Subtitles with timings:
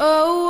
[0.00, 0.48] Hello，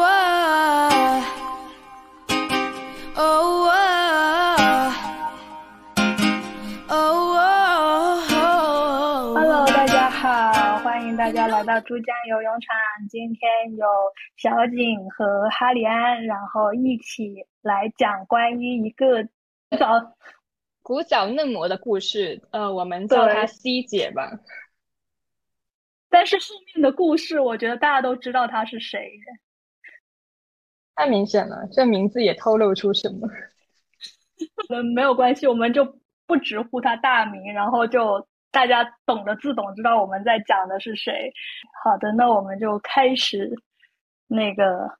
[9.66, 12.68] 大家好，欢迎大家来到珠江游泳场。
[13.08, 13.84] 今天有
[14.36, 19.24] 小景和哈里安，然后一起来讲关于一个
[19.76, 20.14] 早
[20.80, 22.40] 古早嫩模的故事。
[22.52, 24.30] 呃，我们叫她对 C 姐吧。
[26.10, 29.10] 但是后面的故事，我觉得大家都知道他是谁。
[30.96, 33.26] 太明显了，这名字也透露出什么？
[34.68, 41.32] 嗯，没有关系，我们就不直呼他大名，然后就大家懂得自懂，知道我们在讲的是谁。
[41.84, 43.50] 好的，那我们就开始
[44.26, 44.90] 那个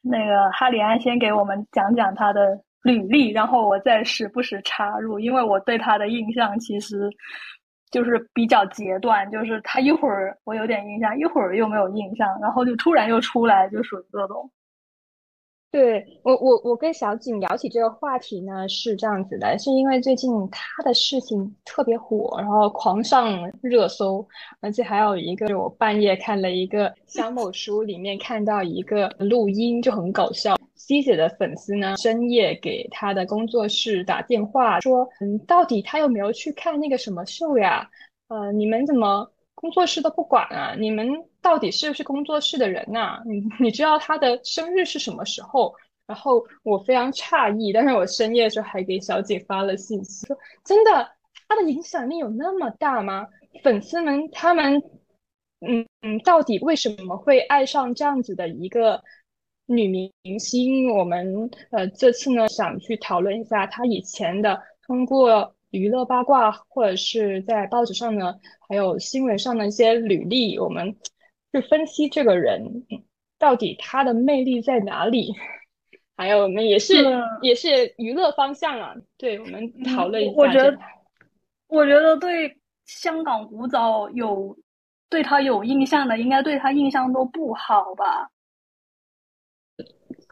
[0.00, 7.10] 那个哈里安先给我们讲讲他的履历，然后我再时不时插入，因为我对他的印象其实
[7.90, 14.50] 就是比较截断，就是他一会儿我有点印象，一会儿又没有印象，然后就突然又出来，就属于这种。
[15.76, 24.26] 对，我我我跟小景聊起这个话题呢，是这样子的，是因为最近他的事情特别火，然后狂上热搜，
[24.62, 30.56] 而且还有一个我半夜看了一个小某书里面看到一个录音，就很搞笑。
[30.76, 37.86] C 姐的粉丝呢，深夜给她的工作室打电话说，嗯，到底她有没有去看那个什么秀呀？
[38.28, 39.30] 呃，你们怎么
[39.66, 40.76] 工作室都不管啊？
[40.78, 41.08] 你们
[41.42, 45.74] 到底是不是工作室的人呐、你 你知道他的生日是什么时候？
[46.06, 51.10] 然后我非常诧异，但是我深夜的时候还给小姐发了信息，说真的，
[51.48, 53.26] 他的影响力有那么大吗？
[53.64, 54.80] 粉丝们他们，
[55.66, 59.02] 嗯嗯，到底为什么会爱上这样子的一个
[59.66, 60.92] 女明星？
[60.96, 68.34] 我们呃这次呢想去讨论一下她以前的通过娱乐八卦或者是在报纸上呢，
[68.68, 70.96] 还有新闻上的一些履历，我们
[71.52, 73.02] 去分析这个人嗯
[73.38, 75.34] 到底他的魅力在哪里。
[76.16, 80.82] 还有我们也是嗯也是娱乐方向啊，对，我们讨论一下我觉得这个
[81.68, 82.56] 我觉得对
[82.86, 84.56] 香港古早有
[85.10, 88.30] 对他有印象的，应该对他印象都不好吧？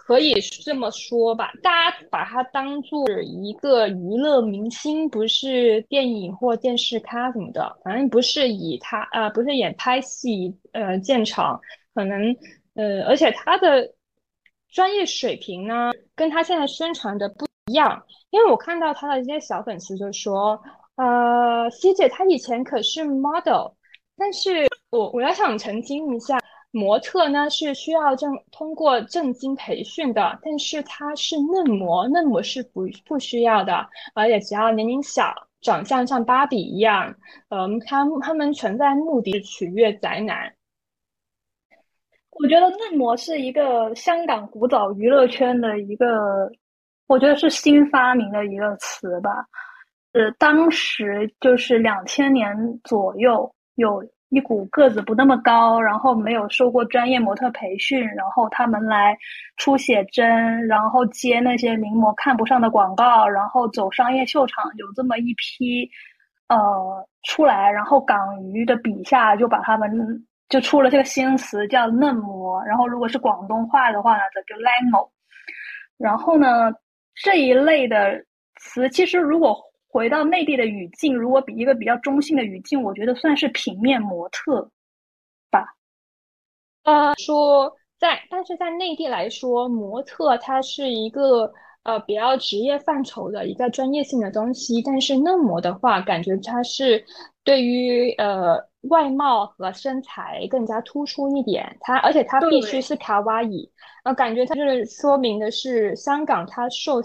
[0.07, 11.59] 可以这么说吧，大家把它当做一个娱乐明星，不是电影或电视咖什么的，反正不是以他呃不是演拍戏呃见长，
[11.95, 12.37] 可能
[12.75, 13.95] 呃而且他的
[14.69, 20.63] 专业水平呢跟他现在宣传的不一样，因为我看到他的一些小粉丝就说，
[20.97, 23.73] 呃，C 姐她以前可是 model，
[24.19, 26.39] 但是我我要想澄清一下。
[26.75, 37.15] 模特呢是需要正通过正经培训的，但是她是嫩模，嫩模是不不需要的，而且只要年龄小，长相像芭比一样，
[37.51, 40.53] 嗯，他他们存在目的是取悦宅男。
[42.33, 46.51] 我觉得嫩模是一个香港古早娱乐圈的一个，
[47.07, 49.31] 我觉得是新发明的一个词吧。
[50.13, 52.53] 呃，当时就是两千年
[52.83, 59.17] 左右，有一股个子不那么高，然后没有受过专业模特培训，然后他们来
[59.57, 65.89] 出写真，然后接那些名模看不上的广告，然后走商业秀场，有这么一批
[66.49, 66.57] 呃
[67.23, 69.91] 出来，然后港娱的笔下就把他们
[70.49, 75.11] 就出了这个新词叫嫩模，然后如果是广东话的话呢，它就 l a n o。
[75.97, 76.73] 然后呢，
[77.15, 78.21] 这一类的
[78.61, 79.57] 词其实如果
[79.95, 84.69] 回到内地的语境，如果比一个比较中性的语境，我觉得算是平面模特
[85.53, 85.65] 吧。
[86.83, 91.53] 呃，说在，但是在内地来说，模特它是一个
[91.85, 97.05] 呃比较职业范畴的一个专业性的东西，但是嫩模的话，感觉它是
[97.45, 98.59] 对于呃
[98.91, 103.71] 外貌和身材更加突出一点，它而且它必须是卡哇伊，
[104.03, 107.01] 呃，感觉它就是说明的是香港它受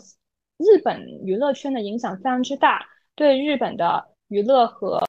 [0.60, 5.02] 日本娱乐圈的影响非常之大，对日本的娱乐和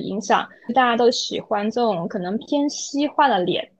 [0.00, 3.70] 影响，大家都喜欢这种可能偏西化的脸，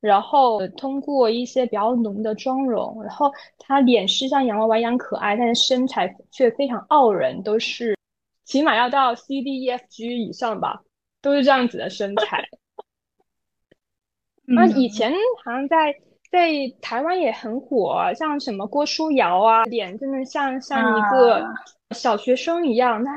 [0.00, 7.96] 然后通过一些比较浓的妆容，然后她脸是像洋娃娃一样可爱，但是身材却非常傲人，都是
[8.44, 10.82] 起码要到 C D E F G 以上吧，
[11.22, 12.46] 都是这样子的身材。
[14.44, 15.12] 那以嗯，前
[15.42, 15.94] 好像在
[16.32, 16.48] 在
[16.80, 21.52] 台湾也很火，像什么郭书瑶啊，脸真的像像一个啊，
[21.90, 23.14] 小学生一样，但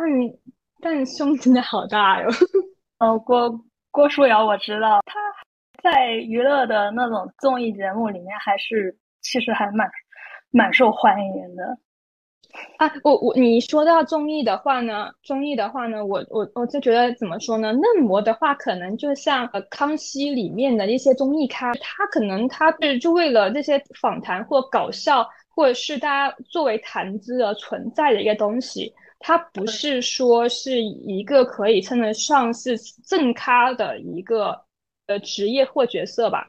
[0.82, 2.28] 但胸真的好大哟。
[3.00, 3.58] 哦，郭
[3.90, 5.18] 郭书瑶我知道，她
[5.82, 9.90] 在娱乐的那种综艺节目里面还是其实还蛮
[10.52, 11.78] 蛮受欢迎的。
[12.78, 17.72] 啊，我我你说到综艺的话呢，综艺的话呢，我我我就觉得怎么说呢？
[17.74, 34.60] 嫩模的话，可能就像呃康熙里面的一些综艺咖，他可能他是就为了这些访谈或搞笑，或者是大家作为谈资而存在的一个东西，他不是说是一个可以称得上是正咖的一个
[35.08, 36.48] 呃职业或角色吧。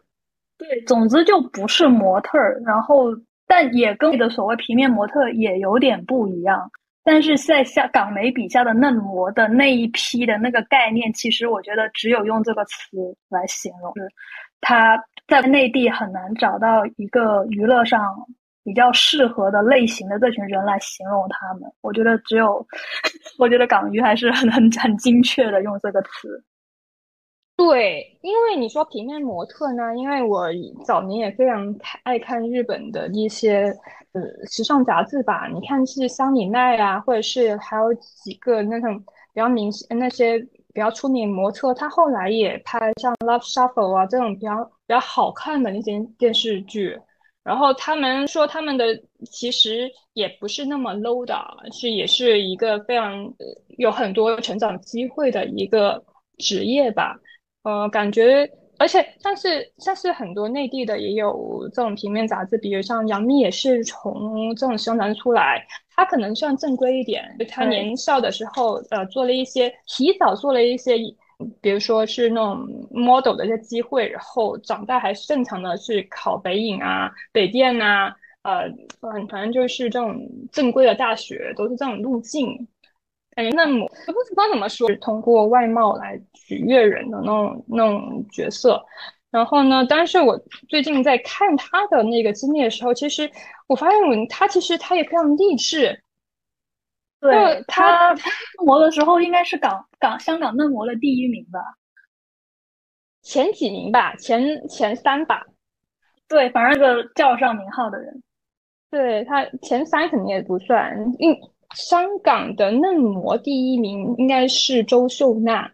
[0.58, 3.14] 对，总之就不是模特儿，然后
[3.46, 6.70] 但也跟你的所谓平面模特也有点不一样。
[7.04, 12.96] 但是在下港媒笔下的嫩模的那一批的那个概念，其实我觉得只有用这个词
[13.28, 14.08] 来形容，就是
[14.60, 18.02] 他在内地很难找到一个娱乐上
[18.64, 21.62] 比较适合的类型的这群人来形容他们。
[21.80, 22.66] 我觉得只有，
[23.38, 26.42] 我觉得港娱还是很很很精确的用这个词。
[27.56, 30.46] 对，因为你说平面模特呢，因为我
[30.84, 33.74] 早年也非常爱看日本的一些
[34.12, 35.48] 呃时尚杂志吧。
[35.48, 38.98] 你看是香里奈啊，或者是还有几个那种
[39.32, 40.38] 比较明星那些
[40.74, 46.98] 比较出名模特，他后来也拍像《Love Shuffle》啊这种比较比较好看的那些电视剧。
[47.42, 48.84] 然后他们说他们的
[49.30, 51.34] 其实也不是那么 low 的，
[51.72, 53.32] 是也是一个非常
[53.78, 56.04] 有很多成长机会的一个
[56.36, 57.18] 职业吧。
[57.66, 58.48] 呃，感觉，
[58.78, 65.66] 而且像是像是很多内地的也有这种平面杂志，比如像杨幂也是从这种宣传出来，
[65.96, 70.96] 她可能算正规一点，她年少的时候呃做了一些提早做了一些，
[71.60, 78.70] 比如说是那种 model 的一些机会，然后长大还是正常的去考北影啊、北电呐，呃，
[79.28, 80.16] 反正就是这种
[80.52, 82.68] 正规的大学都是这种路径。
[83.36, 88.82] 感觉嫩模，我不知道怎么说，通过外貌来取悦人的那种那种角色。
[89.30, 90.38] 然后呢，但是我
[90.70, 93.30] 最近在看他的那个经历的时候，其实
[93.66, 96.02] 我发现他其实他也非常励志。
[97.20, 98.20] 对他嫩
[98.64, 101.60] 模的时候，应该是港港香港嫩模的第一名吧？
[103.20, 105.44] 前几名吧，前前三吧。
[106.26, 108.22] 对，反正个叫上名号的人，
[108.90, 111.36] 对他前三肯定也不算，因。
[111.74, 115.70] 香港的嫩模第一名应该是周秀娜，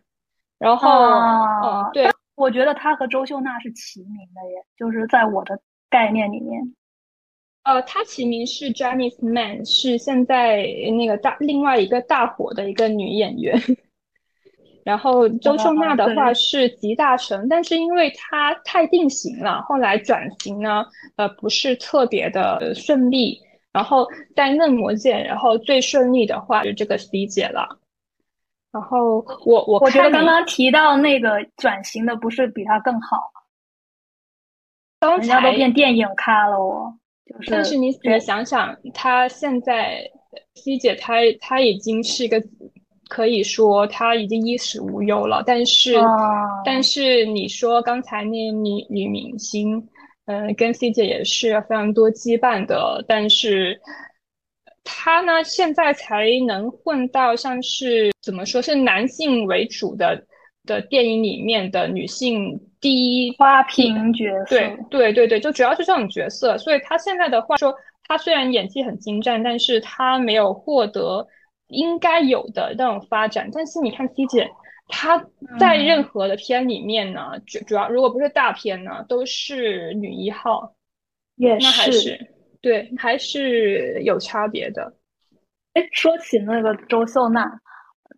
[0.59, 5.61] 然后，嗯，对，我觉得她和周秀娜是齐名的耶，就是在我的
[5.91, 6.75] 概念里面，
[7.65, 10.67] 呃，她齐名是 Janice Man，是现在
[10.97, 13.61] 那个大另外一个大火的一个女演员，
[14.85, 20.85] 然后周秀娜的话是集大成，但是因为她太定型了，后来转型呢，
[21.17, 23.39] 呃，不是特别的顺利。
[23.73, 27.79] 然后在嫩模界，然后最顺利的话就这个 C 姐了。
[28.71, 33.41] 然后我我我觉得刚刚提到那个转型的不是比她更好吗？
[35.01, 36.95] 刚才都变电影咖了哦。
[37.25, 40.03] 就是，但是你你想想，她现在
[40.55, 42.43] C 姐她她已经是一个
[43.09, 45.43] 可以说她已经衣食无忧了。
[45.47, 45.95] 但是
[46.65, 49.89] 但是你说刚才那女女明星。
[50.27, 53.81] 嗯，跟 C 姐也是非常多羁绊的，但是
[54.85, 60.25] 她呢，现在才能混到像是怎么说是男性为主的
[60.65, 67.75] 的电影里面的女性第一花瓶角色，对对对对，就主要是这种角色，所以她现在的话说，
[68.07, 71.27] 她虽然演技很精湛，但是她没有获得
[71.67, 73.51] 应该有的那种发展。
[73.53, 74.49] 但是你看 C 姐。
[74.95, 75.19] 她
[75.59, 80.71] 在任何的片里面呢，主主要如果不是大片呢，都是女一号，
[81.37, 82.29] 也是
[82.61, 84.93] 对，还是有差别的。
[85.73, 87.51] 哎，说起那个周秀娜，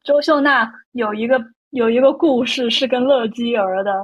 [0.03, 1.41] 周秀娜有一个
[1.71, 4.03] 有一个故事是跟乐基儿的，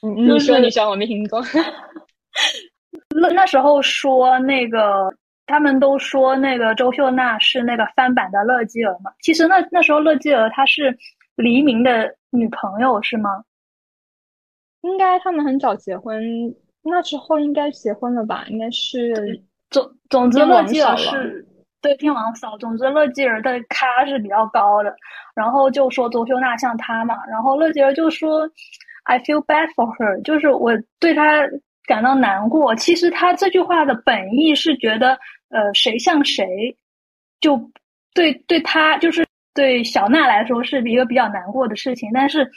[0.00, 1.40] 你 你说你讲我没听过。
[3.14, 10.98] 那那时候说那个，他们都说那个周秀娜是那个翻版的乐基儿嘛，其实那那时候乐基儿她是。
[11.36, 13.44] 黎明的女朋友是吗？
[14.82, 16.20] 应该他们很早结婚，
[16.82, 18.44] 那之后应该结婚了吧？
[18.48, 21.46] 应该是总总之乐基儿是
[21.80, 22.58] 对天王嫂。
[22.58, 24.92] 总之乐基儿的咖是比较高的，
[25.36, 28.40] 然后就说周秀娜像她嘛，然后乐基儿就说
[29.04, 31.48] I feel bad for her，就是我对她
[31.86, 32.74] 感到难过。
[32.74, 35.16] 其实他这句话的本意是觉得
[35.50, 36.76] 呃谁像谁，
[37.40, 37.70] 就
[38.14, 39.24] 对对他就是。
[39.54, 42.48] 对小娜来说是一个比较难过的事情，但是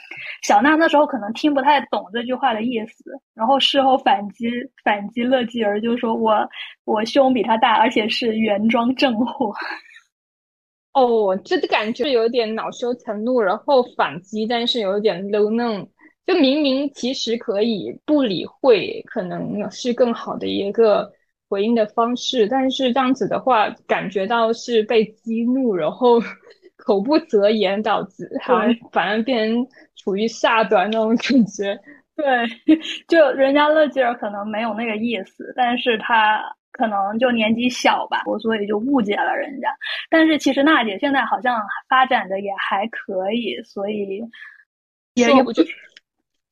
[0.43, 4.49] 小娜那时候可能听不太懂这句话的意思，然后事后反击
[4.83, 6.47] 反击乐基儿就说我
[6.85, 9.53] 我胸比他大，而且是原装正货。
[10.93, 15.89] 哦，这个感觉有点恼羞成怒，然后反击，但是有点 low 那种，
[16.25, 21.11] 就明明其实可以不理会，可能是更好的一个
[21.49, 26.17] 回应的方式，但是这样子的话，感觉到是被激怒，然后
[26.85, 31.77] 口不择言，导致好像反而变成处于下端那种感觉。
[32.15, 32.25] 对，
[33.09, 39.67] 就人家乐基尔可能没有那个意思，但是他可能就年纪小吧，我所以就误解了人家。
[40.09, 44.21] 但是其实娜姐现在好像发展的也还可以，所以
[45.15, 45.63] 也也不就。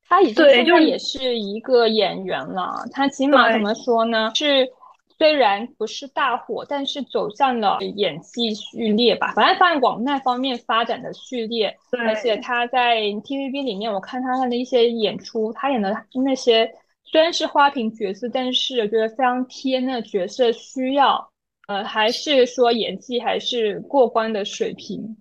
[0.06, 4.30] 她已经现在也是一个演员了，她起码怎么说呢？
[4.34, 4.68] 是
[5.16, 11.74] 虽然不是大火，但是走向了演技序列吧，反正在往那方面发展的序列。
[12.06, 15.94] 而且他在 TVB 里面，我看他的一些演出，他演的
[16.24, 16.68] 那些
[17.04, 21.30] 虽然是花瓶角色，但是我觉得非常贴那角色需要，
[21.68, 25.16] 呃，还是说演技还是过关的水平。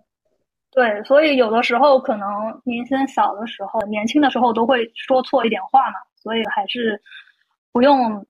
[0.72, 2.28] 对，所以有的时候可能
[2.64, 7.00] 年轻小的时候，年轻的时候都会说错一点话嘛，所以还是
[7.72, 8.26] 不用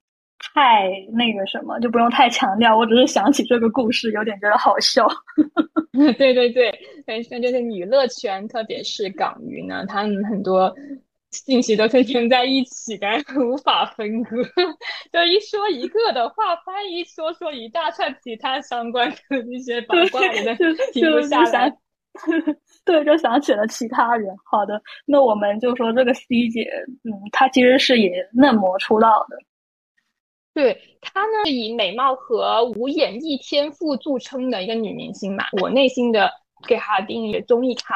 [0.53, 2.77] 太那个什么，就不用太强调。
[2.77, 5.07] 我只是想起这个故事，有点觉得好笑。
[5.93, 6.73] 对 对对，
[7.05, 10.73] 但是就是娱乐圈，特别是港娱呢，他们很多
[11.31, 13.07] 信息都是连在一起的，
[13.39, 14.37] 无法分割。
[15.13, 20.19] 就一说一个的话，翻译说说一大串其他相关的一些八卦，
[20.55, 21.71] 就停不下来。
[22.85, 24.35] 对，就想起了其他人。
[24.43, 26.69] 好的，那我们就说这个 C 姐，
[27.03, 29.37] 嗯，她其实是以嫩模出道的。
[30.53, 35.45] 对她呢，是以美貌和无演艺天赋著称的一个女明星嘛。
[35.61, 36.31] 我内心的
[36.67, 37.95] 给她定义：综艺咖、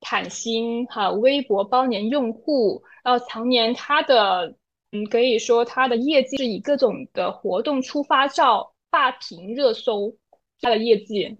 [0.00, 4.54] 坦心，哈，微博包年用户，然后常年她的，
[4.92, 10.14] 嗯，可以说她的业绩是以各种的活动出发照霸屏热搜，
[10.60, 11.38] 她的业绩。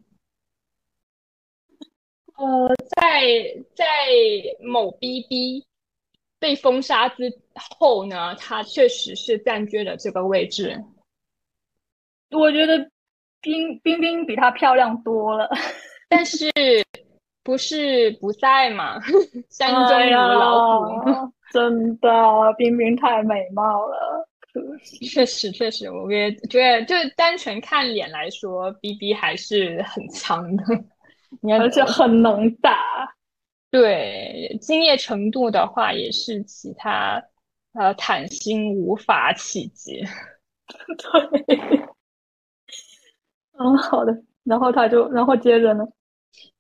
[2.37, 3.85] 呃，在在
[4.61, 5.65] 某 BB
[6.45, 7.33] 被封杀之
[7.79, 10.79] 后呢，他确实是占据了这个位置。
[12.33, 12.91] 我觉得
[13.41, 15.49] 冰冰冰比她漂亮多了，
[16.07, 16.53] 但是
[17.43, 19.01] 不是不在嘛？
[19.49, 22.11] 山中无老虎，真的，
[22.59, 24.29] 冰冰太美貌了。
[25.15, 30.65] 确实，确实，我也觉得，就单纯看脸来说，BB 还是很强的。
[31.59, 32.77] 而且很能打，
[33.75, 37.21] 对，敬业程度的话，也是其他
[37.73, 40.01] 呃坦心无法企及。
[40.97, 41.59] 对，
[43.59, 44.17] 嗯，好的。
[44.45, 45.85] 然后他就，然后接着呢？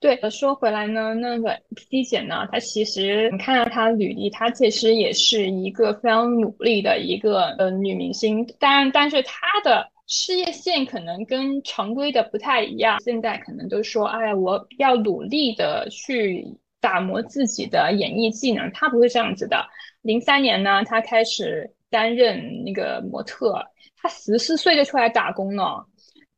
[0.00, 1.56] 对，说回来呢，那个
[1.88, 9.88] P 姐呢，她其实你看到她履历，她其实也是一个非常努力的一个呃女明星，但但是她的。
[10.06, 16.46] 事业线可能跟常规的不太一样，现在可能都说，哎，我要努力的去
[16.84, 18.70] 打磨自己的演艺技能。
[18.72, 19.64] 他不会这样子的。
[20.02, 23.64] 零三年呢，他开始担任那个模特，
[23.96, 25.86] 他十四岁就出来打工了。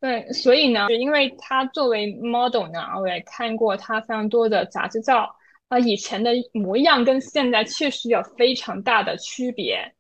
[0.01, 5.29] 对，所以呢，因为他作为 model 呢，我也看过他非常多的杂志照，
[5.67, 9.96] 啊，以前的模样跟现在确实有非常大的区别。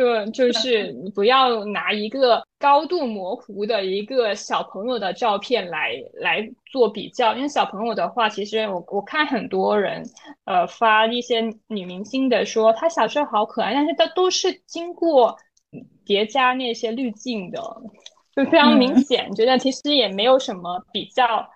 [0.00, 10.02] 就就是你不要拿一个高度模糊的一个小朋友的照片来来做比较，因为小朋友的话，其实我我看很多人
[10.46, 15.36] 呃发一些女明星的说她小时候好可爱，但是她都是经过
[16.06, 17.60] 叠加那些滤镜的，
[18.34, 21.46] 就非常明显，觉得其实也没有什么比较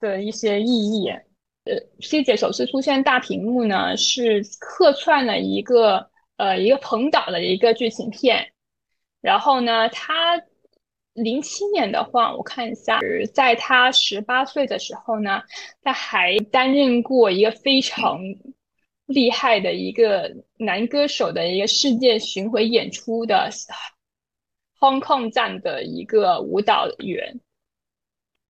[0.00, 1.08] 的一些意义。
[1.08, 6.10] 呃，C 姐首次出现大屏幕呢，是客串了一个。
[6.36, 8.52] 呃，一个彭导的一个剧情片，
[9.20, 10.40] 然后呢，他
[11.14, 13.00] 零七年的话，我看一下，
[13.32, 15.42] 在他十八岁的时候呢，
[15.82, 18.20] 他还担任过一个非常
[19.06, 23.48] 厉害的一个男歌手的一个世界巡回演出的
[24.78, 27.40] Hong Kong 站的一个舞蹈员。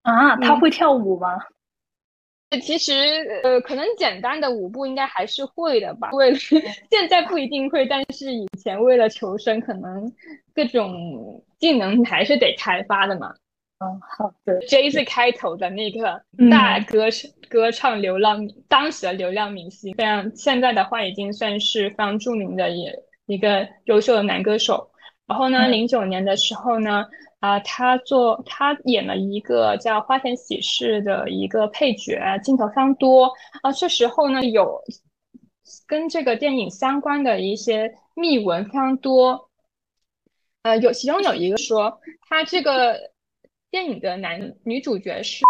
[0.03, 1.29] 啊，他会跳舞吗？
[2.63, 2.93] 其实，
[3.43, 6.11] 呃，可能简单的舞步应该还是会的吧。
[6.13, 6.37] 为了
[6.91, 10.11] 现在不一定会，但是以前为了求生，可能
[10.55, 13.35] 各种技能还是得开发的嘛。
[13.81, 14.59] 嗯，好的。
[14.69, 17.07] J 是开头的那个大歌
[17.49, 24.89] 歌唱流浪，当时的流量明星，非常现在的话已经算是非常著名的也一个优秀的男歌手。
[25.27, 27.05] 然后呢，零九年的时候呢。
[27.47, 33.71] 啊，他做他演了一个叫《花田喜事》的一个配角，镜头非常多啊。
[33.71, 34.83] 这时候呢，有
[35.87, 39.49] 跟这个电影相关的一些秘闻非常多。
[40.63, 42.99] 呃，有其中有一个说，他这个
[43.71, 45.45] 电影的男女主角是，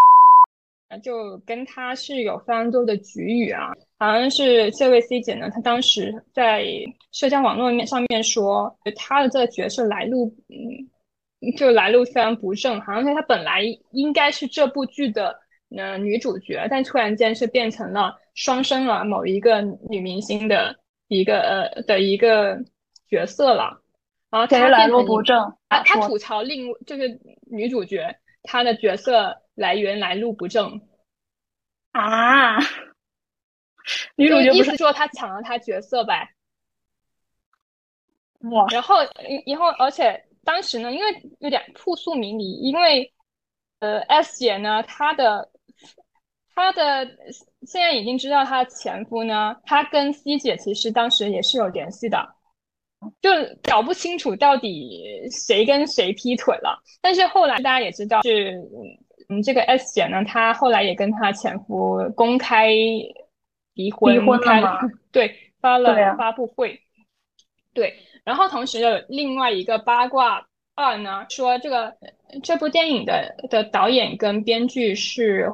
[1.02, 3.72] 就跟他是有非常多的局语啊。
[3.98, 6.66] 好像是这位 C 姐呢，她当时在
[7.10, 10.90] 社交网络面上面说，她的这个角色来路，嗯。
[11.52, 15.38] 就来路虽然不正，好像是她本来应该是这部剧的
[15.76, 20.76] 呃女主角，但突然间是变成了双生了某一个女明星的
[21.08, 22.58] 一个呃的一个
[23.08, 23.82] 角色了。
[24.30, 25.38] 然后她来路不正，
[25.68, 30.80] 啊，她吐槽另就是女主角她的角色来源来路不正
[31.92, 32.58] 啊。
[34.16, 36.30] 女主角意思说她抢了她角色呗。
[38.50, 38.66] 哇！
[38.70, 38.96] 然后，
[39.46, 41.06] 然后，而且当时呢，因为
[41.40, 43.12] 有点扑朔迷离，因为
[43.80, 45.50] 呃，S 姐呢，她的
[46.54, 47.04] 她的
[47.66, 52.24] 现在已经知道她的前夫呢，她跟 C 姐其实当时也是有联系的，
[53.20, 53.28] 就
[53.64, 56.80] 搞不清楚到底谁跟谁劈腿了。
[57.02, 58.54] 但是后来大家也知道是，
[59.28, 62.68] 嗯，这个 S 姐呢，她后来也跟她前夫公开
[63.74, 64.78] 离婚，离婚了吗？
[65.10, 66.80] 对，发了发布会，
[67.74, 67.92] 对。
[68.26, 71.96] 然后同时有另外一个八卦二呢，说这个
[72.42, 75.48] 这部电影的的导演跟编剧是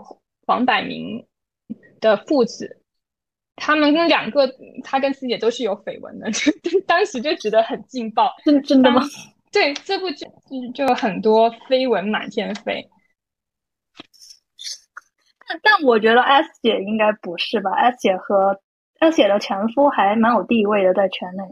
[0.47, 1.27] 黄百鸣
[2.01, 2.81] 的父子，
[3.57, 4.51] 他们两个
[4.83, 6.31] 他跟师姐都是有绯闻的，
[6.89, 9.03] 当时就觉得很劲爆，真真的吗？
[9.53, 10.27] 对，这部剧
[10.75, 12.89] 就很多绯闻满天飞。
[15.47, 18.59] 但但我觉得 S 姐应该不是吧？S 姐和
[19.01, 21.45] S 姐的前夫还蛮有地位的，在圈内。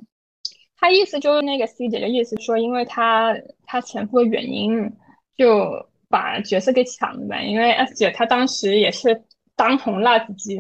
[0.81, 4.91] 他意思就是那个 C 姐的意思，说因为她她前夫的原因，
[5.37, 5.71] 就
[6.09, 7.45] 把角色给抢了呗。
[7.45, 9.23] 因为 S 姐她当时也是
[9.55, 10.59] 当红辣子鸡，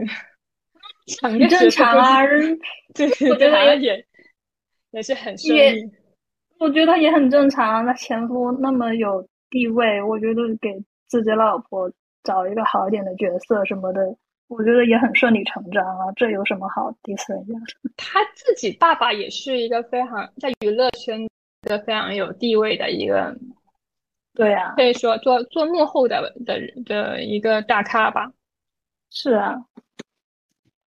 [1.06, 2.22] 抢个正常啊，
[2.94, 4.04] 对对对，也
[4.90, 5.90] 也是很顺利。
[6.58, 10.68] 我觉得也很正常，那前夫那么有地位，我觉得给
[11.08, 11.90] 自己老婆
[12.22, 14.16] 找一个好一点的角色什么的。
[14.50, 17.54] 我觉得也很顺理成章啊，这有什么好 diss 人家？
[17.96, 21.28] 他自己爸爸也是一个非常在娱乐圈
[21.62, 23.32] 的非常有地位的一个，
[24.34, 28.32] 对啊，可以说做做幕后的的的一个大咖吧。
[29.08, 29.54] 是啊，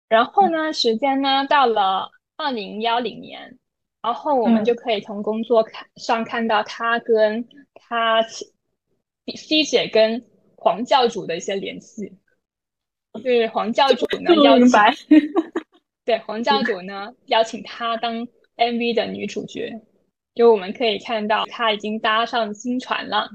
[0.08, 3.56] 然后呢，时间呢到了二零幺零年，
[4.02, 10.24] 然后我们就可以从工作看上看到他跟他 C 姐跟
[10.56, 12.12] 黄教主的一些联系。
[13.22, 15.18] 是黄教主呢 邀请，
[16.04, 19.80] 对黄教主呢邀请他当 MV 的女主角，
[20.34, 23.28] 就我们可以看到他已经搭上新船了。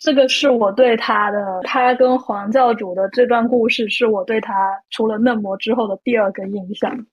[0.00, 4.54] 这个是我对他的，他跟黄教主的这段故事，是我对他
[4.90, 7.06] 除了嫩模之后的第二个印象。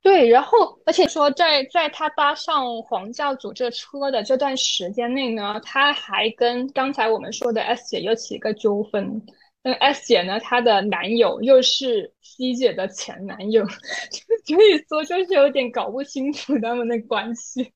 [0.00, 9.22] 对，然后而且说在在他搭上黄教主这车的这段时间内呢，他还跟刚才我们说的 S 姐又起一个纠纷。
[9.62, 10.40] 那 S 姐呢？
[10.40, 13.64] 她的男友又是 C 姐的前男友，
[14.44, 17.72] 所以说就是有点搞不清楚他们的关系。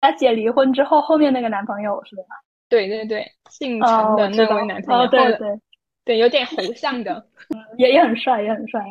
[0.00, 2.24] S 姐离婚之后，后面那个男朋友是吧？
[2.68, 5.60] 对对对，姓陈的那位男朋友，对对
[6.04, 7.28] 对，有点猴像的，
[7.78, 8.82] 也也很帅，也很帅。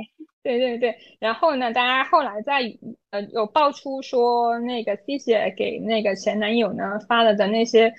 [0.44, 2.62] 对对对，然后呢，大家后来在
[3.10, 7.94] 呃有爆出说，那个 C 姐给那个前男友呢发了的那些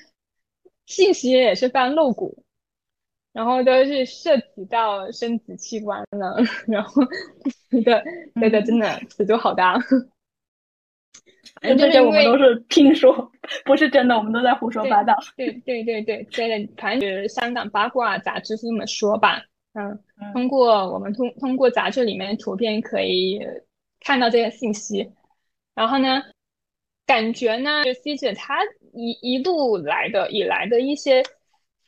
[0.86, 2.42] 信息也是非常露骨。
[3.32, 6.36] 然后都是涉及到生殖器官了，
[6.66, 7.02] 然后
[7.70, 8.02] 觉得
[8.40, 9.78] 觉得真的尺度好大。
[11.60, 13.30] 反正这些我们都是听说，
[13.64, 15.14] 不是真的，我们都在胡说八道。
[15.36, 19.42] 对对对对，对的，反正就是香港八卦杂志是这么说吧。
[19.74, 19.98] 嗯，
[20.32, 23.40] 通过我们通通过杂志里面图片可以
[24.00, 25.08] 看到这些信息。
[25.74, 26.22] 然后呢，
[27.06, 28.58] 感觉呢，就 C 姐她
[28.92, 31.22] 一一路来的以来的一些。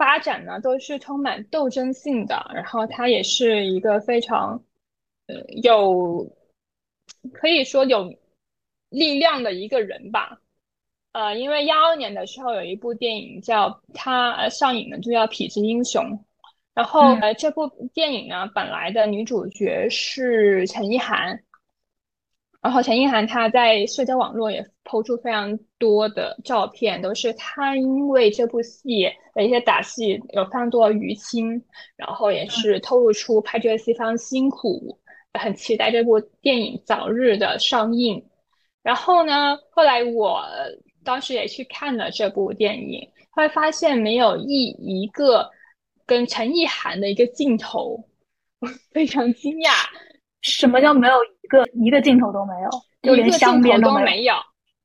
[0.00, 4.64] 发展呢都是充满斗争性的，然后他也是一个非常，
[5.26, 6.26] 呃，有
[7.34, 8.10] 可以说有
[8.88, 10.40] 力量的一个人吧。
[11.12, 16.02] 呃，因为幺二年的时候有一部电影叫他上映的，就叫《痞子英雄》。
[16.72, 21.44] 然后呃，这部电影呢，本来的女主角是陈意涵。
[22.62, 31.62] 然后陈意涵她在社交网络也抛出非常多的照片，都是她因为这部戏的一些打戏有非常多的淤青，
[31.96, 34.98] 然后也是透露出拍这个戏非常辛苦，
[35.38, 38.22] 很期待这部电影早日的上映。
[38.82, 40.42] 然后呢，后来我
[41.04, 45.50] 当时也去看了这部电影，会发现没有一一个
[46.04, 48.04] 跟陈意涵的一个镜头，
[48.60, 49.70] 我非常惊讶。
[50.42, 52.70] 什么叫没有一个一个镜头都没有，
[53.02, 54.34] 就连香边都没有。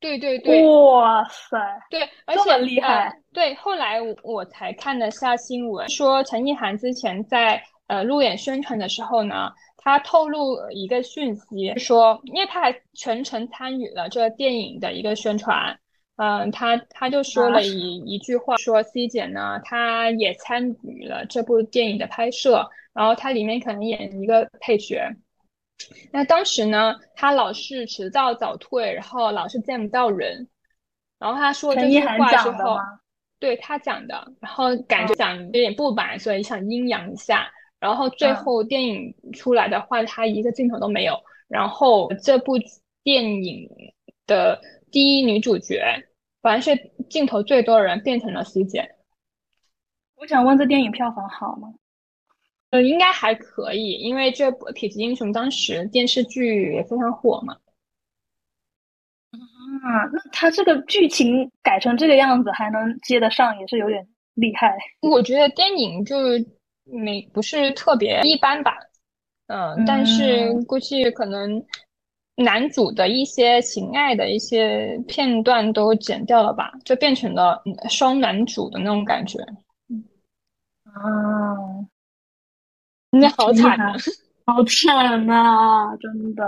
[0.02, 1.58] 对对对，哇塞，
[1.90, 3.12] 对，而且厉害。
[3.34, 15.76] 对，后来我才看了下新闻，说陈意涵之前在呃路演宣传的时候呢，他透露一个讯息，说因为他还全程参与了这个电影的一个宣传，
[16.18, 25.10] 嗯，他他就说了一一句话，说 C 姐呢，她也参与了这部电影的拍摄，然后她里面可能演一个配角。
[26.12, 30.48] 那当时呢，他老是迟到早退，然后老是见不到人。
[31.20, 32.78] 然后他说这句话之后，
[33.40, 37.48] 对他讲的，然后感觉讲有点不满，所以想阴阳一下。
[37.80, 41.20] 然后最后电影出来的话，他一个镜头都没有。
[41.48, 42.54] 然后这部
[43.04, 43.70] 电影
[44.26, 44.62] 的。
[44.92, 45.84] 第一女主角，
[46.42, 48.96] 反正是镜头最多的人变成了 C 姐。
[50.16, 51.74] 我想问，这电影票房好吗？
[52.72, 57.56] 呃，应该还可以，因为这部《痞子英雄》当时电视剧也非常火嘛。
[59.32, 64.78] 啊，那他这个剧情改成这个样子还能接得上，也是有点厉害。
[65.02, 66.16] 我觉得电影就
[66.84, 68.78] 没不是特别一般吧，
[69.48, 71.66] 嗯，但是估计可能。
[72.38, 79.40] 男主的一些情爱的一些片段都剪掉了吧，就变成了双男主的那种感觉。
[80.84, 81.56] 啊，
[83.20, 83.94] 那好惨啊，
[84.46, 86.44] 好惨啊，真的。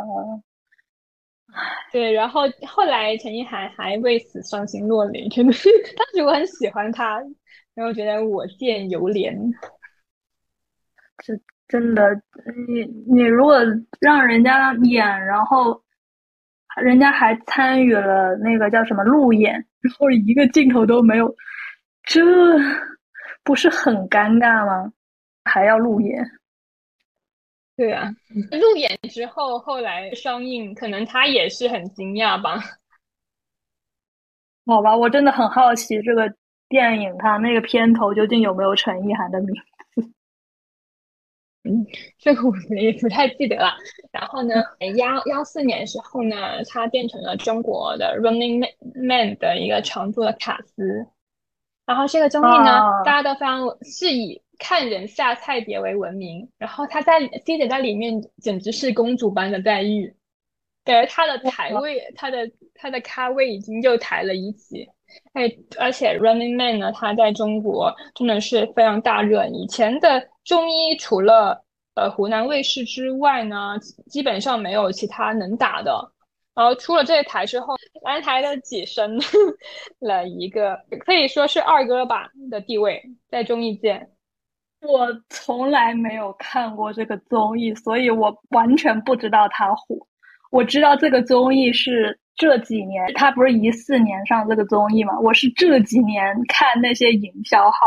[1.91, 5.69] 对，然后后来陈意涵还为此伤心落泪，真的是。
[5.97, 7.19] 当时我很喜欢他，
[7.73, 9.34] 然后觉得我见犹怜。
[11.23, 11.41] 是。
[11.69, 12.01] 真的，
[12.69, 13.60] 你你如果
[13.99, 15.84] 让人家演，然后
[16.82, 19.51] 人家还参与了那个叫什么路演，
[19.82, 21.36] 然后一个镜头都没有，
[22.03, 22.23] 这
[23.43, 24.93] 不是很尴尬吗？
[25.43, 26.23] 还要路演？
[27.78, 28.12] 对啊，
[28.52, 32.60] 路演之后后来上映，可能他也是很惊讶吧？
[34.66, 36.34] 好吧，我真的很好奇这个
[36.68, 39.54] 电影它那个片头究竟有没有陈意涵的名
[39.94, 40.02] 字。
[41.70, 41.86] 嗯，
[42.18, 43.76] 这个我也不太记得了。
[44.12, 44.56] 然后呢，
[44.96, 51.06] 幺幺四年时候呢，他变成了中国的 Running Man 的一个常驻的卡司。
[51.86, 56.50] 然后这个综艺呢，大家都非常是以看人下菜碟为闻名。
[56.58, 60.15] 然后他在 C 姐在里面简直是公主般的待遇，
[60.84, 64.88] 感觉他的台位，他的他的咖位已经又抬了一级。
[65.34, 69.46] 哎，而且 Running Man 呢，他在中国真的是非常大热。
[69.48, 71.63] 以前的中医除了
[71.96, 73.78] 呃湖南卫视之外呢，
[74.10, 76.12] 基本上没有其他能打的。
[76.54, 79.17] 然后出了这台之后，蓝台的跻身
[80.02, 84.10] 了一个可以说是二哥吧的地位，在综艺界。
[84.82, 89.96] 我从来没有看过这个综艺，所以我完全不知道他火。
[90.52, 92.20] 我知道这个综艺是。
[92.40, 95.20] 这几年他不是一四年上这个综艺嘛？
[95.20, 97.80] 我是这几年看那些营销号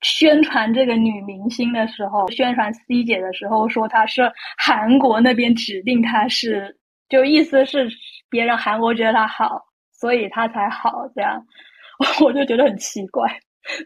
[0.00, 4.22] 宣传这个女明星的时候，宣传 C 姐的时候，说她是
[4.56, 6.74] 韩国那边指定她是，
[7.10, 7.86] 就意思是
[8.30, 9.60] 别人韩国觉得她好，
[9.92, 11.46] 所以她才好这样，
[12.24, 13.38] 我就觉得很奇怪。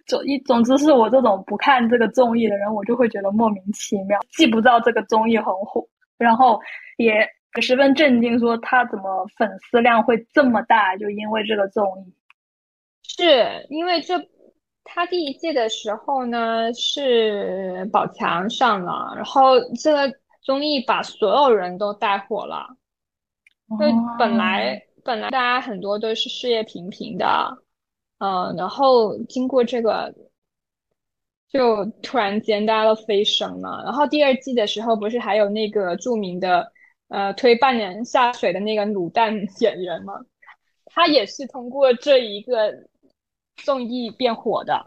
[0.07, 5.87] 总一总之是我这种不看这个综艺的人，我就会觉得莫名其妙，既不知道这个综艺很火，
[6.17, 6.61] 然后
[6.97, 7.29] 也。
[7.63, 10.95] 十分震惊，说他怎么粉丝量会这么大？
[10.97, 12.13] 就因为这个综艺，
[13.03, 14.15] 是因为这
[14.85, 22.69] 他第一季的时候呢是宝强上了，然后这个综艺把所有人都带火了。
[23.71, 27.51] 因为本来本来大家很多都是事业平平的，
[28.19, 30.15] 嗯，然后经过这个，
[31.49, 33.83] 就突然间大家都飞升了。
[33.85, 36.73] 然后第二季的时候，不是还有那个著名的。
[37.11, 40.13] 呃，推半年下水的那个卤蛋 演员吗？
[40.85, 42.87] 他也是通过这一个
[43.65, 44.85] 综艺变火的。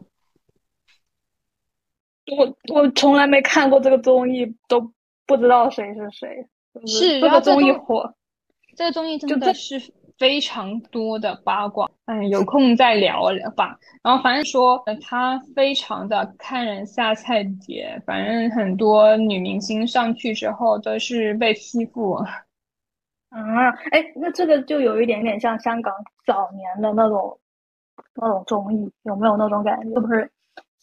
[2.37, 4.93] 我我从来没看过这个综艺，都
[5.25, 6.47] 不知道谁是谁。
[6.85, 8.13] 是这个综艺火，
[8.75, 9.91] 这个综艺真的是。
[10.21, 13.75] 非常多的八卦，嗯，有空再聊聊吧。
[14.03, 22.13] 然后反正说，他非常的看人下菜碟，反正很多女明星上去之后都是被欺负。
[23.29, 25.91] 啊，哎，那这个就有一点点像香港
[26.27, 27.39] 早年的那种
[28.13, 29.89] 那种综艺，有没有那种感觉？
[29.95, 30.31] 是不是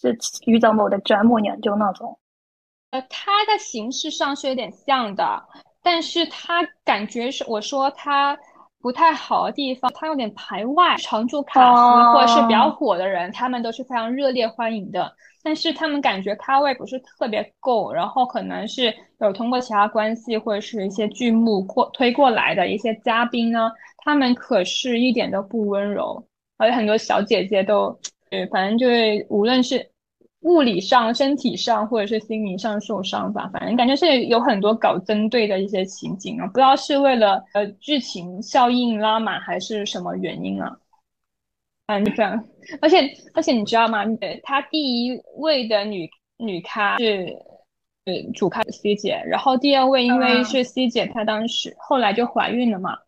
[0.00, 2.18] 是遇到某的节目研究那种？
[2.90, 5.44] 呃，它的形式上是有点像的，
[5.80, 8.36] 但是它感觉是我说它。
[8.80, 10.96] 不太好的地方，他有点排外。
[10.96, 15.12] 常驻卡司或者是比较火的人，他们都是非常热烈欢迎的。
[15.42, 26.24] 但是他们感觉咖位不是特别够，然后可能是有通过其他关系或者是一些剧目过推过来的一些嘉宾呢，他们可是一点都不温柔，
[26.56, 27.86] 而且很多小姐姐都，
[28.30, 29.90] 呃，反正就是无论是。
[30.42, 40.78] 物理上、身体上或者是心灵上受伤吧，反正感觉是有很多搞针对的一些情景啊，不知道是为了呃剧情效应拉满还是什么原因啊。
[41.86, 42.44] 嗯，这样，
[42.82, 42.98] 而且
[43.34, 44.04] 而且你知道吗？
[44.42, 47.34] 他第一位的女女咖是
[48.04, 52.98] 呃主咖 C 姐，然后第二位因为是 C 姐，她当时后来就怀孕了嘛，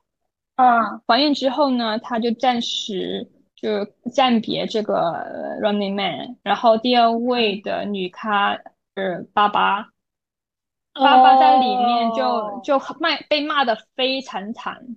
[0.56, 3.30] 嗯，怀孕之后呢，她就暂时
[3.60, 5.00] 就暂别这个
[5.60, 8.56] Running Man，然后第二位的女咖
[8.96, 9.88] 是巴巴。
[10.92, 14.96] 爸爸在里面就就骂被骂的非常惨。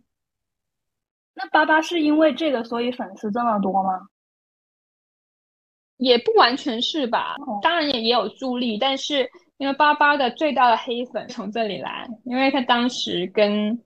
[1.36, 4.08] 那爸爸是因为这个所以粉丝这么多吗？
[5.98, 13.80] 也不完全是吧，当然也也有助力，但是因为巴巴的最大的黑粉从这里来，因为他当时跟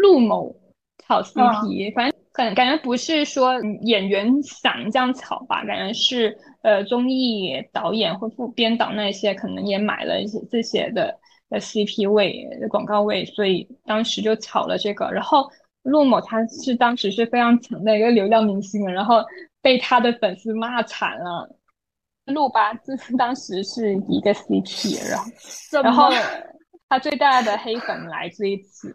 [0.00, 0.56] 陆某
[0.98, 6.38] 炒 CP，反正感感觉不是说演员想这样炒吧，感觉是。
[6.62, 11.12] 呃，综艺导演或副编导那些可能也买了一些这些的
[11.50, 15.10] 的 CP 位广告位，所以当时就炒了这个。
[15.10, 15.50] 然后
[15.82, 19.16] 陆某他是当时是非常强的一个流量明星，然后
[19.60, 21.50] 被他的粉丝骂惨了。
[22.26, 26.08] 陆吧就是当时是一个 CP，然后然后
[26.88, 28.94] 他最大的黑粉来自一次。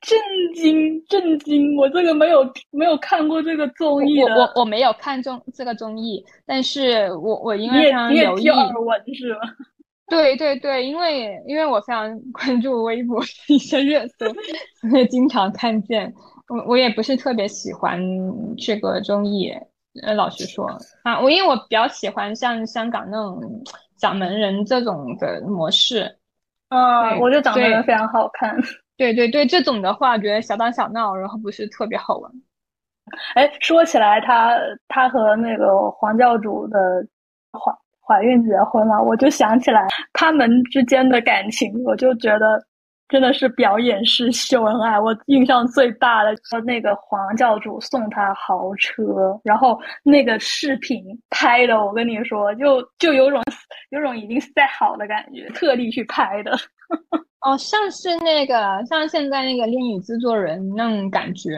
[0.00, 0.18] 震
[0.54, 1.04] 惊！
[1.06, 1.76] 震惊！
[1.76, 9.40] 我这个没有没有看过这个综艺我我我没有看中这个综艺，但是我我因为非常留意耳闻是吗？
[10.08, 14.26] 对对对，因为因为我非常 关注微博一些热搜，
[14.88, 16.12] 所以经常看见。
[16.48, 18.00] 我我也不是特别喜欢
[18.56, 19.52] 这个综艺，
[20.02, 20.66] 呃，老实说
[21.02, 23.38] 啊，我因为我比较喜欢像香港那种
[23.98, 26.16] 掌门人这种的模式。
[26.70, 28.56] 嗯，我觉得掌门人非常好看。
[28.98, 32.30] 对对对，这种的话，觉得小打小闹，然后不是特别好玩。
[33.34, 34.58] 哎，说起来，他
[34.88, 36.78] 他和那个黄教主的
[37.52, 42.62] 怀怀孕结婚了，我就想起来他们之间的感情，我就觉得
[43.08, 44.98] 真的是表演式秀恩爱。
[44.98, 49.02] 我印象最大的，说那个黄教主送他豪车，
[49.44, 53.40] 然后那个视频拍的，我跟你说，就就有种
[53.90, 56.58] 有种已经塞好的感觉，特地去拍的。
[57.40, 58.54] 哦，像是那个，
[58.86, 61.50] 像现在那个恋与制作人那种感觉，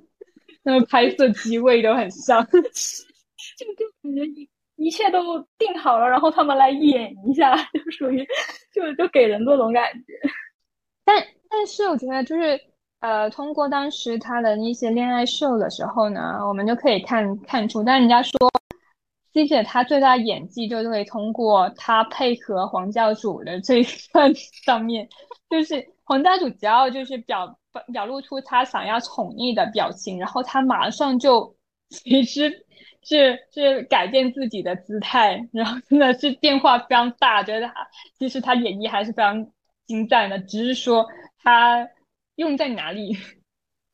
[0.62, 8.24] 那个拍摄机位都很像， 就就感觉一一切都定好了，然后他们来演一下，就属于
[8.72, 10.14] 就就给人这种感觉。
[11.04, 12.60] 但但是我觉得就是
[13.00, 18.30] 呃，通过当时他的那些恋爱秀的时候呢，我们就可以看看出，但人家说。
[19.32, 25.08] C 姐她最大的演技就是可以通过她配合黄教主的这一段上面，
[25.50, 27.58] 就是黄教主只要就是表
[27.92, 31.54] 表露出他想要宠溺的表情，然后他马上就
[31.90, 32.66] 随之
[33.02, 37.74] 是是改变自己的姿态，然后真的是变化非常大，觉得他
[38.18, 39.46] 其实他演绎还是非常
[39.86, 41.06] 精湛的，只是说
[41.42, 41.88] 他
[42.36, 43.16] 用在哪里。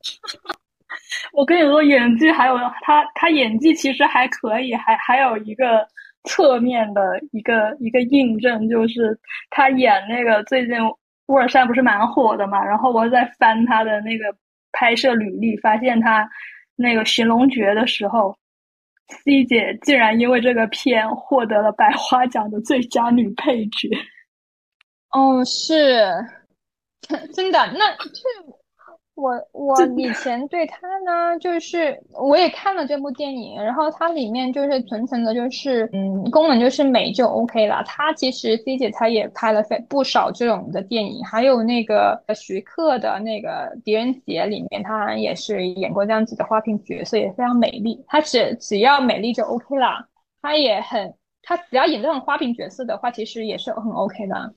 [1.33, 5.85] 我跟你说，演技还有他，他演技其实还可以，还还有一个
[6.23, 9.19] 侧面的一个一个印证，就是
[9.49, 10.75] 他演那个最近
[11.27, 14.25] 乌尔善不是蛮火的嘛，然后我在翻他的那个
[14.71, 16.29] 拍摄履历，发现他
[16.75, 18.37] 那个《寻龙诀》的时候
[19.07, 23.89] ，C 姐竟然因为这个片获得了百花奖的最佳女配角。
[25.09, 26.05] 哦，是
[27.33, 28.64] 真的，那这。
[29.15, 37.81] 我我以前对他呢，就是我也看了这部电影，然后它里面就是纯纯的，就是嗯，功能就是美就 OK 了。
[37.85, 48.03] 他其实 C 姐她也拍了非不少这种的电影，还有那个徐克的那个《狄仁杰》里面，他也是演过这样子的花瓶角色，也非常美丽。
[48.07, 50.07] 他只只要美丽就 OK 了，
[50.41, 54.53] 他也很，他只要演这种花瓶角色的话，其实也是很 OK 的。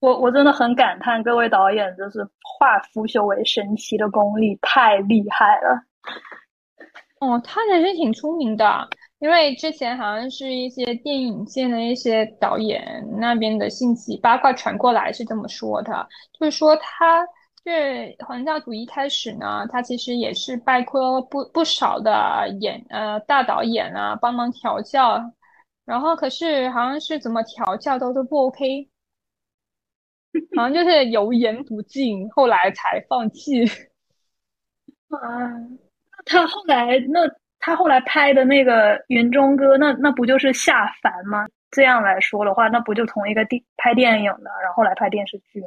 [0.00, 5.82] 我我真的很感叹，各位导演就是化腐朽为神奇的功力太厉害了。
[7.20, 8.86] 哦，他还是挺出名的，
[9.20, 16.06] 因为之前好像是一些电影界的一些导演那边的信息八卦传过来是这么说的，
[16.38, 17.26] 就是说他
[17.64, 25.32] 这黄教主一开始呢，他其实也是拜托不不少的演呃大导演啊帮忙调教，
[25.86, 28.90] 然后可是好像是怎么调教都都不 OK。
[30.56, 33.64] 好像就是油盐不进，后来才放弃。
[35.08, 35.18] 啊，
[36.24, 37.20] 他后来那
[37.60, 41.46] 他后来拍的那个《云中歌》，那那不就是下凡吗？
[41.70, 45.62] 这样来说的话，那不就同一个电拍电影的，然后来拍电视剧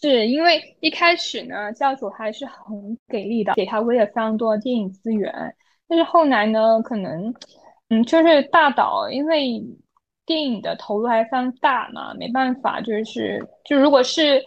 [0.00, 5.32] 是因为一开始呢，教主还是很给力的，给他喂了非常多的电影资源。
[5.88, 7.34] 但是后来呢，可能
[7.88, 9.62] 嗯，就是大导因为。
[10.26, 14.42] 电影的投入还非常大嘛，没办法，就是就如果是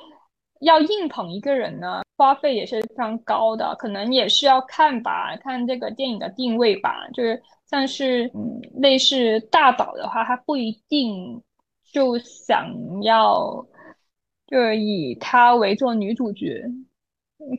[0.61, 7.07] 要硬捧一个人呢，花费也是非常高的，可能也是要看吧，看这个电影的定位吧。
[7.13, 11.41] 就是像是嗯，类似大导的话，他不一定
[11.91, 13.65] 就想要，
[14.47, 16.63] 就是以她为做女主角，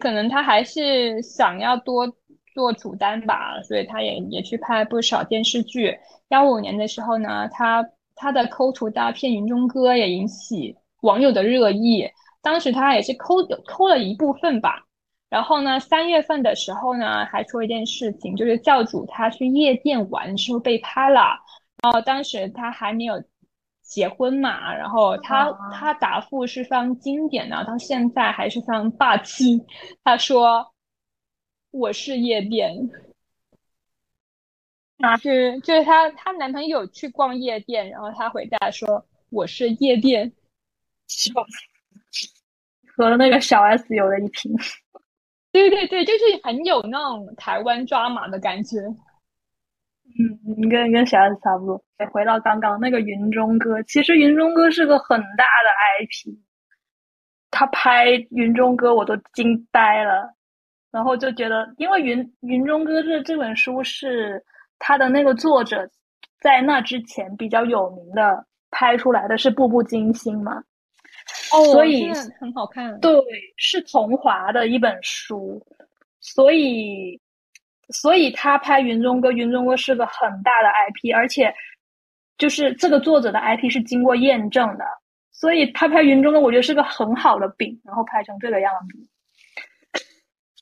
[0.01, 2.11] 可能他还是想要多
[2.55, 5.99] 做主单吧，所以他也也去拍不少电视剧。
[6.29, 12.09] 幺五年的时候呢，他他的抠图大片《云中歌》也引起网友的热议。
[12.43, 14.85] 当时他也是抠抠了一部分吧，
[15.31, 21.39] 然后呢，三月份的时候呢，还出了一件事情，就是教主他去夜店玩的时候被拍了，
[21.83, 23.15] 然后当时他还没有
[23.83, 29.65] 结婚嘛，然后他他答复是非常经典的，到现在还是非常霸气，
[30.05, 30.67] 他说
[31.71, 32.77] 我是夜店，
[34.99, 40.33] 啊，是就是她她男朋友去逛夜店，然后她回答说我是夜店。
[42.97, 44.55] 和那个小 S 有了一拼，
[45.53, 48.79] 对对对，就是很有那种台湾抓马的感觉。
[50.17, 51.85] 嗯，跟跟小 S 差不多。
[52.13, 56.39] 回到刚刚那个云中歌，其实云中歌是个很大的 IP，
[57.51, 60.33] 他拍云中歌我都惊呆了，
[60.91, 64.43] 然后就觉得，因为云云中歌这这本书是
[64.79, 65.89] 他的那个作者
[66.41, 70.63] 在那之前比较有名的拍出来的是《步步惊心》嘛。
[71.53, 73.13] 哦所以很好看，对，
[73.57, 75.65] 是桐华的一本书，
[76.21, 77.19] 所以，
[77.91, 81.55] 所以他拍《云中歌》，《云中歌》是个很大的 IP，而且，
[82.37, 84.85] 就是这个作者的 IP 是经过验证的，
[85.31, 88.99] 所以他拍《云中歌》，我觉得是个很好的饼，然后拍成这个样子。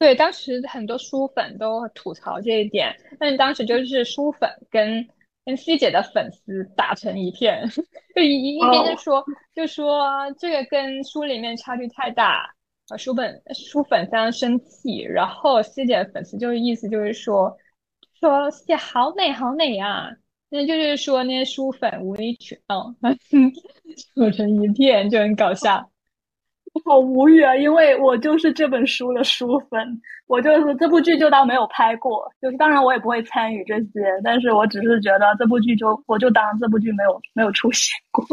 [0.03, 5.09] 对，当时很多书粉都吐槽这一点，但是当时就是书粉跟。
[5.45, 7.69] 跟 C 姐的粉丝打成一片，
[8.15, 12.55] 就一一边就说，就说这个跟书里面差距太大，
[12.87, 15.01] 啊，书本书粉非常生气。
[15.01, 17.59] 然后 C 姐的粉丝就是意思就是说，
[18.21, 20.11] 说 C 姐好美好美啊，
[20.49, 22.95] 那就是说那些书粉无理取闹，
[24.15, 25.91] 吵成一片，就很搞笑。
[26.85, 27.55] 好无语啊！
[27.55, 38.25] 因为我就是这本书的书粉，我就是这部剧就当没有拍过，就是当然我也不会参与这些，但是我只是觉得这部剧就我就当这部剧没有没有出现过。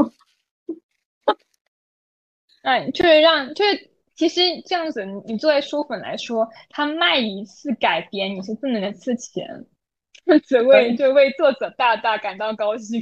[2.63, 9.65] 哎，就是让就是其实这样子，你作为书粉来说，他卖一次改编，你是挣了一次钱，
[10.47, 13.01] 只为就为作者大大感到高兴，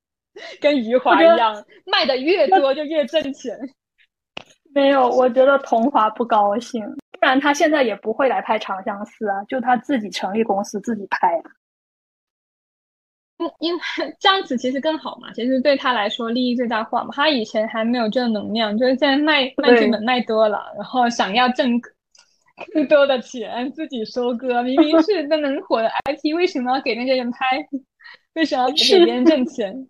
[0.60, 3.58] 跟余华一样，卖的越多就越挣钱。
[4.72, 11.42] 没有，我觉得桐华不高兴，不然他现在也不会来拍《长相思》啊，就他自己成立公司自己拍
[13.58, 13.80] 因为
[14.20, 17.10] 这样子其实更好嘛，其实对他来说利益最大化嘛。
[17.12, 21.80] 他以前还没有这能量，就是现在卖卖剧本卖多了，然后想要挣
[22.72, 24.62] 更多的钱，自己收割。
[24.62, 27.66] 明明是个能火的 IP，为什么要给那些人拍？
[28.34, 29.88] 为什么要给别人挣钱？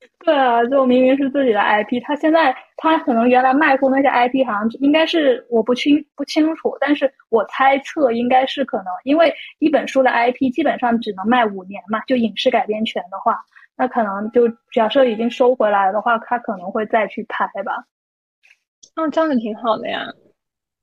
[0.24, 13.40] 对啊，就明明是自己的 IP，他现在他可能原来卖过那些 IP，好像应该是我不清不清楚，但是我猜测应该是可能，因为一本书的 IP 基本上只能卖五年嘛，就影视改编权的话，
[13.76, 17.72] 那可能就假设已经收回来的话，他可能会再去拍吧。
[18.96, 20.06] 嗯，这样子挺好的呀。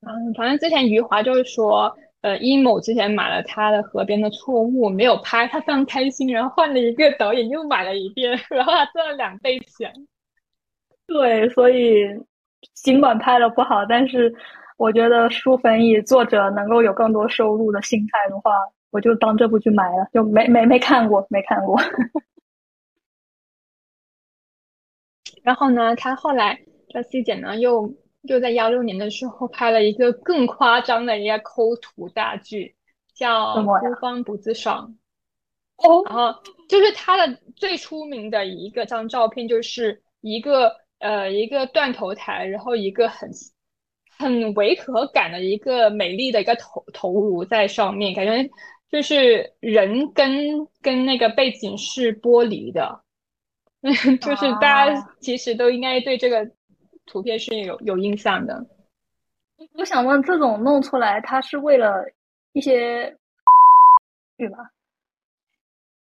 [0.07, 1.95] 嗯，反正之前余华就是说。
[2.25, 9.93] 呃，阴某之前买了他的《河边的错误》，没有拍，他非常开心，然后换了一个导演又买了一遍， 然后他赚了两倍钱。
[11.05, 12.03] 对，所以
[12.73, 14.33] 尽管拍的不好，但是
[14.77, 18.53] 我觉得书粉以作者能够有更多收入的心态的话，
[18.89, 21.79] 我就当这部剧买了，就没没没看过，没看过。
[25.43, 26.59] 然后呢，他后来
[26.89, 27.93] 这 C 姐呢又。
[28.25, 32.75] 就在幺六年的时候拍了一个更夸张的一个抠图大剧，
[33.13, 34.95] 叫《孤芳不自赏》。
[35.87, 43.29] 哦，然后就是他的最出名的一个张照片，就是一个呃一个断头台，然后一个很
[44.17, 48.49] 很违和感的一个美丽的一个头头颅在上面，感觉
[48.89, 53.01] 就是人跟跟那个背景是剥离的，
[53.83, 56.51] 就是大家其实都应该对这个。
[57.05, 58.65] 图片是有有印象的。
[59.73, 62.05] 我想问，这种弄出来，它是为了
[62.53, 63.15] 一些
[64.37, 64.57] 对吧？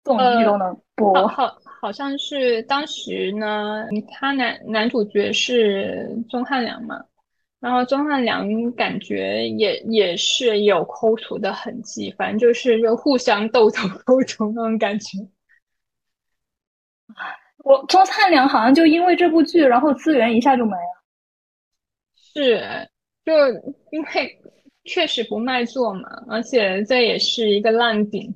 [0.03, 1.27] 这种东西都能播？
[1.27, 7.03] 好，好像是当时呢，他男男主角是钟汉良嘛，
[7.59, 15.17] 然后钟汉良感觉也也是有抠图的痕迹，反正就是就互相 斗头 抠图那种感觉。
[17.63, 21.03] 我钟汉良好像就因为这部剧，然后资源一下就没了。
[22.15, 22.61] 是，
[23.23, 23.33] 就
[23.91, 24.39] 因为
[24.85, 28.33] 确实不卖座嘛，而且这也是一个烂饼。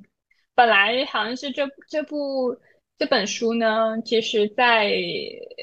[0.54, 2.56] 本来好像是这这部
[2.98, 4.92] 这本书呢，其实在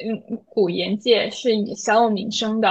[0.05, 2.69] 嗯古言界是以小有名声的，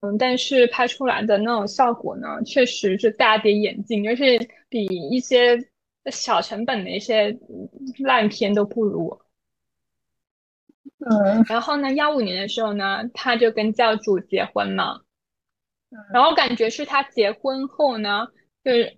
[0.00, 4.38] 嗯，但是拍出来的那种效果呢，确实是大跌眼镜，就是
[4.68, 5.58] 比一些
[6.10, 7.36] 小成本的一些
[7.98, 9.20] 烂片都不如。
[10.98, 15.00] 嗯然后呢，幺五年的时候呢，他就跟教主结婚嘛，
[16.12, 18.26] 然后感觉是他结婚后呢，
[18.64, 18.96] 就是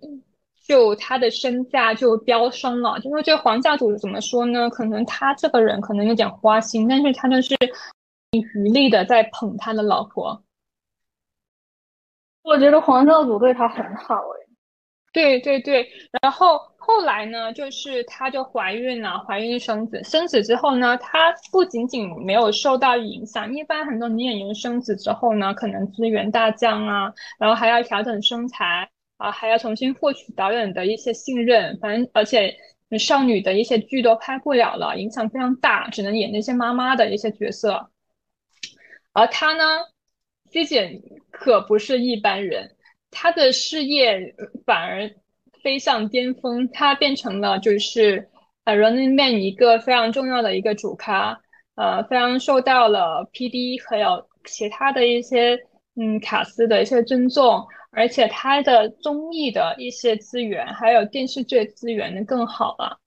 [0.67, 2.97] 就他的身价就飙升了。
[3.03, 4.69] 因为这个黄教主怎么说呢？
[4.69, 7.55] 可能他这个人可能有点花心，但是他就是
[8.31, 10.43] 余力的在捧他的老婆。
[12.43, 14.47] 我觉得黄教主对他很好诶。
[15.13, 15.87] 对对对，
[16.21, 32.57] 然后后来呢，就是她就怀孕了，怀孕生子，生子之后呢，她不仅仅没有受到影响，一般很多女演员生子之后呢，可能资源大降啊，然后还要调整身材啊，还要重新获取导演的一些信任，反正而且
[32.97, 37.91] 少女的一些剧都拍不了了，影响非常大，只能演那些妈妈的一些角色。
[39.13, 39.63] 而她呢，
[40.51, 42.75] 菲姐可不是一般人。
[43.11, 44.33] 她的事业
[44.65, 45.11] 反而
[45.63, 48.29] 飞上巅峰，他变成了就是
[48.63, 51.41] 呃《Running Man》一个非常重要的一个主咖，
[51.75, 55.59] 呃，非常受到了 PD 还有其他的一些
[55.95, 62.99] 嗯卡司的一些尊重，而且他的综艺的一些资源还有电视剧资源的更好了。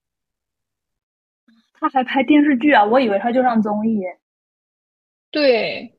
[1.73, 2.85] 他还拍电视剧啊？
[2.85, 4.01] 我以为他就上综艺。
[5.31, 5.99] 对，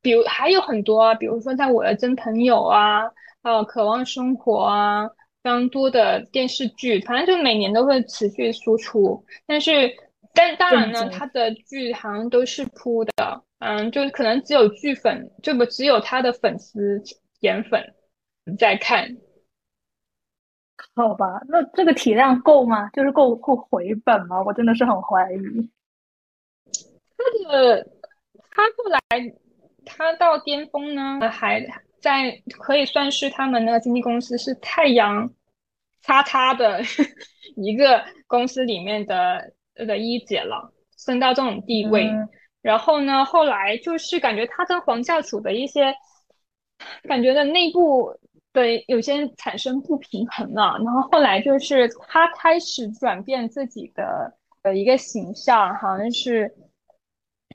[0.00, 3.10] 比如还有很多啊，比如说在我的真朋友啊。
[3.42, 5.08] 还有，渴望生活啊，
[5.42, 9.24] 非常多的电视剧，反正就每年都会持续输出。
[9.46, 9.90] 但是，
[10.34, 17.02] 但当然呢，他的剧好像都是铺的，嗯，就可能只有剧粉，就不只有他的粉丝
[17.40, 17.94] 颜粉
[18.58, 19.16] 在看。
[20.94, 22.90] 好吧，那这个体量够吗？
[22.90, 24.42] 就是够够回本吗？
[24.42, 25.70] 我真的是很怀疑。
[27.16, 27.86] 他的
[28.50, 29.00] 他后来
[29.86, 31.66] 他到巅峰呢，还。
[32.00, 35.30] 在可以算是他们那个经纪公司是太阳
[36.02, 36.80] 叉叉的
[37.56, 42.10] 一个公司里面的的一姐了，升到这种地位。
[42.62, 45.94] 然后呢，后来就是感觉他跟黄教主的一些
[47.04, 48.14] 感觉的内部
[48.52, 50.76] 的有些产生不平衡了。
[50.84, 56.54] 然后后来就是他开始转变自己的的一个形象，好像是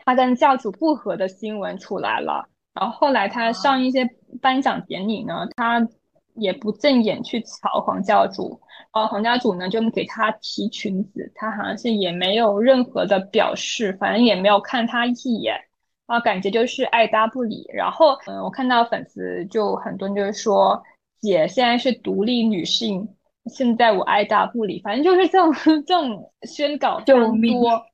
[0.03, 2.47] 他跟教主不和的新闻出来了。
[2.73, 4.03] 然后后来他上一些
[4.41, 5.87] 颁奖典礼呢，他
[6.35, 8.59] 也不正眼去瞧黄教主，
[8.93, 15.55] 然后黄教主呢就给他提裙子，他好像是也没有任何的表示，反正也没有看他一眼，
[16.07, 17.65] 啊，感觉就是爱搭不理。
[17.73, 20.83] 然后嗯，我看到粉丝就很多人就是说，
[21.21, 23.07] 姐现在是独立女性，
[23.45, 25.53] 现在我爱搭不理，反正就是这种
[25.85, 27.85] 这种宣稿多，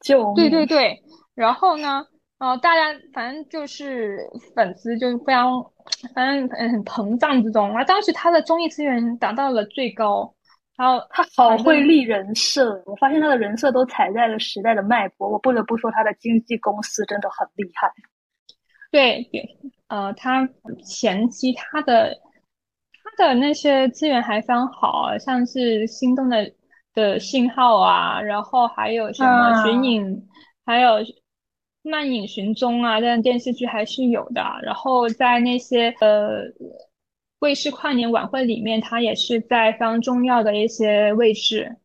[0.00, 1.02] 就对对对，
[1.34, 2.06] 然后呢？
[2.40, 4.18] 哦，大家反正就是
[4.54, 5.64] 粉丝就是非常，
[6.14, 7.68] 反正很膨胀之中。
[7.68, 10.34] 然后当时他的综艺资源达到了最高，
[10.76, 12.82] 然后他好会立人设。
[12.86, 15.30] 我发现他的人设都踩在了时代的脉搏。
[15.30, 17.90] 我不得不说，他的经纪公司真的很厉害。
[18.90, 19.58] 对对，
[19.88, 20.46] 呃，他
[20.84, 22.14] 前期他的
[23.16, 26.52] 他的那些资源还非常好，像是心动的
[26.92, 30.28] 的信号啊，然后还有什么寻影，
[30.66, 30.96] 还有。
[31.84, 34.42] 漫影寻踪啊，但电视剧还是有的。
[34.62, 36.42] 然后在那些呃
[37.40, 41.76] 卫视跨年晚会里面，他也是在非常重要的一些位置。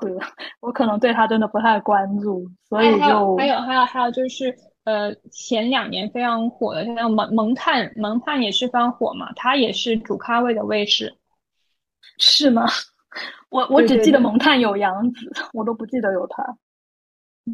[0.00, 0.10] 对，
[0.60, 11.14] 我可能对他真的不太关注，所以就还有还有还有还有就是呃前两年非常火的，像萌萌探萌探也是非常火嘛，他也是主咖位的位置。
[12.18, 12.64] 是吗？
[13.50, 16.56] 我我只记得萌探有杨紫， 我都不记得有他。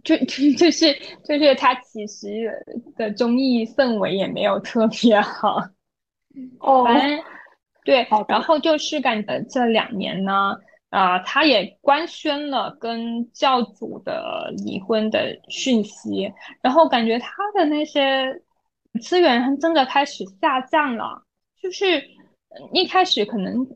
[0.05, 0.93] 就就 就是
[1.24, 2.53] 就是他其实
[2.97, 5.59] 的综艺氛围也没有特别好，
[6.61, 7.20] 哦，反正
[7.84, 10.55] 对，然后就是感觉这两年呢，
[10.91, 18.43] 啊，他也官宣了跟教主的离婚的讯息，然后感觉他的那些
[19.01, 21.22] 资源真的开始下降了，
[21.62, 22.03] 就是
[22.72, 23.66] 一开始可能。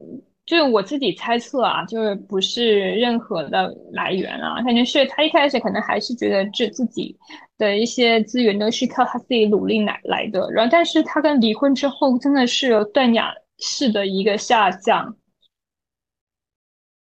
[0.44, 7.16] 就是我自己猜测啊，就是不是任何的来源啊，感觉是他一开始可能还是觉得这自己
[7.58, 15.16] 的一些资源都是靠他自己努力来来的，然后但是他跟离婚之后真的是有断崖式的一个下降，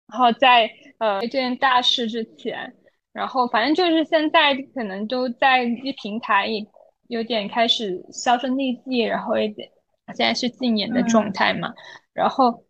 [0.08, 0.70] 然后在
[1.00, 2.76] 呃这件大事之前，
[3.12, 6.48] 然后反正就是现在可能都在一平台
[7.08, 9.68] 有点开始销声匿迹，然后有点
[10.16, 11.74] 现在是禁言的状态嘛。
[12.14, 12.64] 然后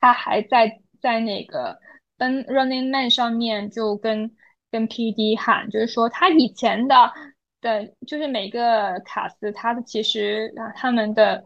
[0.00, 1.78] 他还在在那个
[2.16, 4.34] 奔 Running Man 上面就跟
[4.70, 7.12] 跟 PD 喊，就是说他以前的
[7.60, 11.44] 的，就是每个卡司，他的其实啊他们的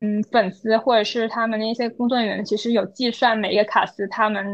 [0.00, 4.44] 嗯粉丝或者是他们那些工作人员，其实有计算每个卡司他们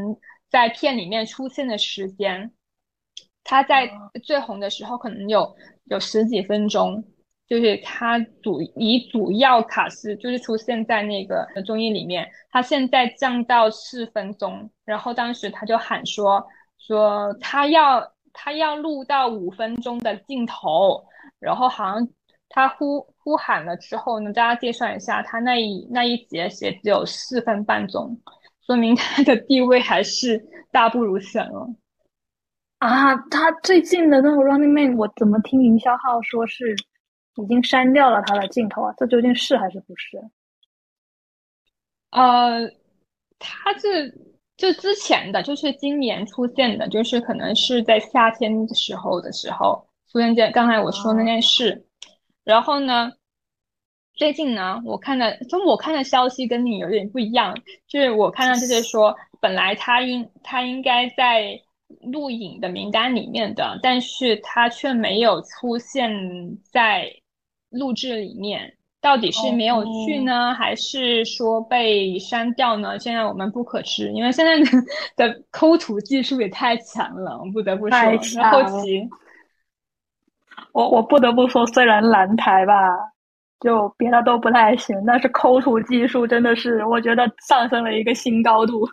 [0.50, 2.52] 在片里面出现的时间。
[3.42, 3.90] 他在
[4.22, 7.02] 最红的时候可能有有十几分钟，
[7.50, 16.46] 就是他主以主要卡司就是出现在那个综艺里面，他现在降到四分钟，然后当时他就喊说
[16.78, 21.04] 说他要他要录到五分钟的镜头，
[21.40, 22.08] 然后好像
[22.48, 28.16] 他呼呼喊了之后呢，大家计算一下，他那一那一节写只有四分半钟，
[28.64, 30.40] 说明他的地位还是
[30.70, 31.68] 大不如前了。
[32.78, 36.76] 啊，他最近的那个 Running Man，我怎么听营销号说是
[37.36, 38.94] 已经删掉了他的镜头啊？
[38.96, 40.18] 这究竟是还是不是？
[42.10, 42.68] 呃，
[43.38, 44.08] 他这
[44.56, 51.86] 就之前的就是今年出现的，就是可能是在夏天的时候的时候出现在刚才我说那件事。
[52.44, 53.12] 然后呢，
[54.14, 57.54] 最近呢，我看的从我看的消息跟你有点不一样，
[57.86, 61.60] 就是我看到就是说，本来他应他应该在。
[62.02, 66.08] 录影的名单里面的，但是他却没有出现
[66.62, 67.12] 在
[67.70, 72.98] 录制里面，到底是没有去呢，还是说被删掉呢？
[72.98, 74.52] 现在我们不可知，因为现在
[75.16, 77.98] 的抠图技术也太强了，我不得不说。
[78.50, 79.08] 后期，
[80.72, 82.74] 我我不得不说，虽然蓝台吧，
[83.60, 88.86] 就别的都不太行，但是抠图技术真的是，我觉得上升了一个新高度。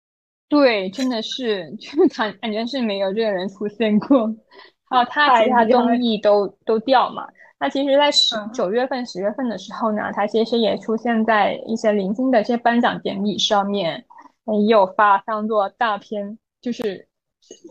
[0.48, 4.26] 对，真的是， 就感感觉是没有这个人出现过。
[4.90, 7.26] 还有他其他综艺都都掉嘛。
[7.64, 14.04] 那其实，在十九月份、十月份的时候呢，他其实也出现在一些零星的一些颁奖典礼上面，
[14.44, 17.08] 也有发当做大片，就是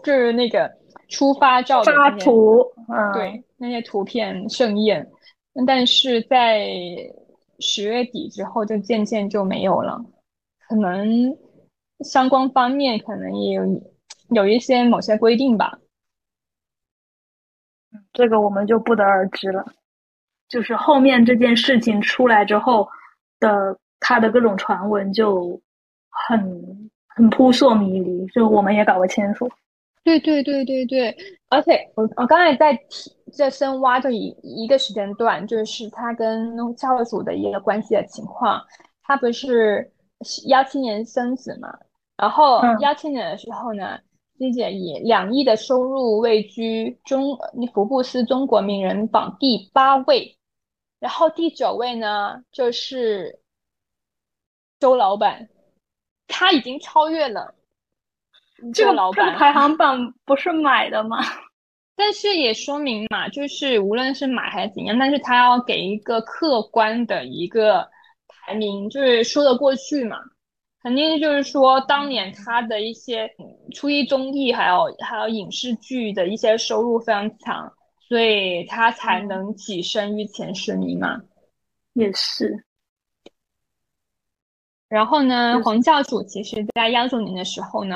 [0.03, 0.67] 就是那个
[1.09, 2.65] 出发照的发图，
[3.13, 5.07] 对那些图片盛宴。
[5.67, 6.67] 但是在
[7.59, 10.03] 十月底之后，就渐渐就没有了，
[10.67, 11.37] 可能。
[11.99, 13.63] 相关方面可能也有
[14.29, 15.79] 有一些某些规定吧，
[18.11, 19.63] 这个我们就不得而知了。
[20.54, 22.88] 就是后面这件事情出来之后
[23.39, 25.60] 的，他的各种传闻就
[26.12, 29.49] 很很扑朔迷离，就我们也搞不清楚。
[30.04, 31.16] 对对对对对，
[31.49, 38.62] 而且我我刚才在提在深挖这一一个时间段，就是他跟教主的一个关系的情况，
[39.01, 39.91] 他不是
[40.49, 41.76] 幺七年生子嘛？
[42.16, 43.97] 然后幺七年的时候呢
[44.38, 47.36] ，C 姐以两亿的收入位居中
[47.74, 50.38] 福布斯中国名人榜第八位，
[51.04, 53.41] 然后第九位呢就是
[54.80, 55.49] 周老板，
[56.30, 57.54] 他已经超越了
[58.74, 59.38] 这个老板。
[59.38, 61.18] 排行榜不是买的吗？
[61.93, 67.86] 但是也说明嘛，就是无论是买还是怎样，但是他要给一个客观的一个
[68.30, 70.18] 排名，就是说得过去嘛。
[70.82, 73.30] 肯定就是说，当年他的一些
[73.74, 77.74] 初一综艺，还有还有影视剧的一些收入非常强，
[78.14, 81.20] 所以他才能跻身于前十名嘛。
[81.93, 82.64] 也是。
[84.88, 87.95] 然后呢，黄教主其实在幺九年的时候呢，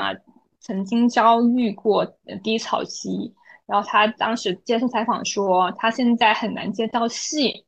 [0.58, 2.04] 曾经遭遇过
[2.42, 3.32] 低潮期，
[3.64, 7.64] 然后他当时接受采访说，他现在很难接到戏。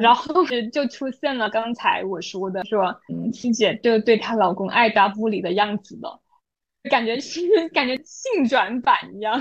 [0.00, 6.22] 然后就出现了刚才我说的，说嗯，七姐就对她老公爱答不理的样子了，
[6.88, 7.42] 感觉是
[7.74, 9.38] 感觉性转版一样。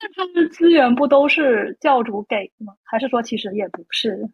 [0.00, 2.74] 那他的资源不都是教主给的吗？
[2.84, 4.28] 还是说其实也不是？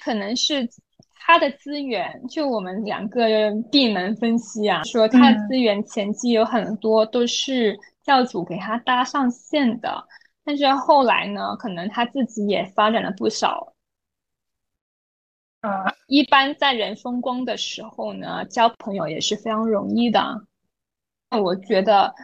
[0.00, 0.68] 可能是
[1.14, 3.28] 他的资源，就我们两个
[3.70, 10.04] 闭门分析啊，说他的资源前期有很多都是教主给他搭上线的。
[10.44, 13.72] 但是后来呢，可能他自己也发展了不少。
[15.62, 15.70] 嗯，
[16.06, 20.20] 一般在人风光的时候呢，交朋友也是非常容易的。
[21.30, 22.14] 那我觉得，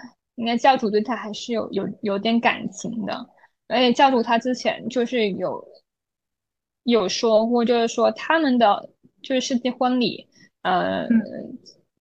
[0.42, 3.30] 应该教主对他还是有有有点感情的。
[3.68, 5.66] 而且教主他之前就是有
[6.82, 8.90] 有说过，就是说他们的
[9.22, 10.28] 就是世纪婚礼，
[10.62, 11.08] 呃。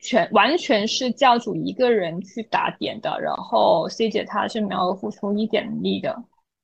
[0.03, 6.09] 全完全是教主一个人去打点的，然后 C 姐她是没有付出一点力的，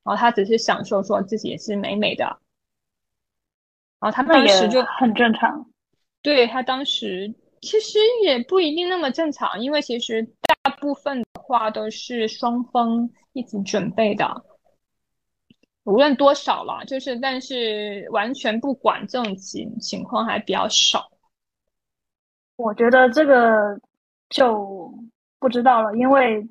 [0.03, 2.25] 然后她只是享受说自己也是美美的，
[3.99, 5.69] 然后他当时就很正常。
[6.23, 10.28] 对他当时其实也不一定那么正常，因为其实
[10.68, 14.30] 大部分的话都是双方一起准备的，
[15.86, 21.07] 无论多少了，就是但是完全不管这种情情况还比较少。
[22.57, 23.80] 我觉得这个
[24.28, 24.93] 就
[25.39, 26.45] 不知道了，因为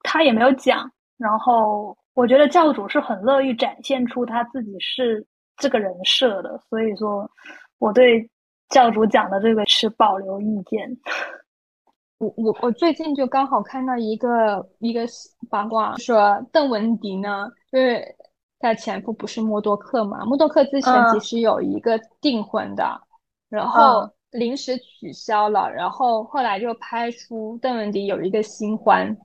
[0.00, 0.90] 他也没有讲。
[1.18, 5.26] 然后我觉得教主是很乐意展现出他自己是
[5.58, 7.30] 这个人设的，所以说
[7.76, 8.26] 我对
[8.70, 10.90] 教主讲的这个持保留意见。
[12.22, 15.04] 我我我最近就刚好看到一个一个
[15.50, 18.00] 八卦，说邓文迪呢，就是
[18.60, 20.24] 他前夫不是默多克嘛？
[20.24, 23.00] 默多克之前其实有一个订婚的，
[23.48, 29.16] 然后临时取消了，然后后来就拍出邓文迪有一个新欢，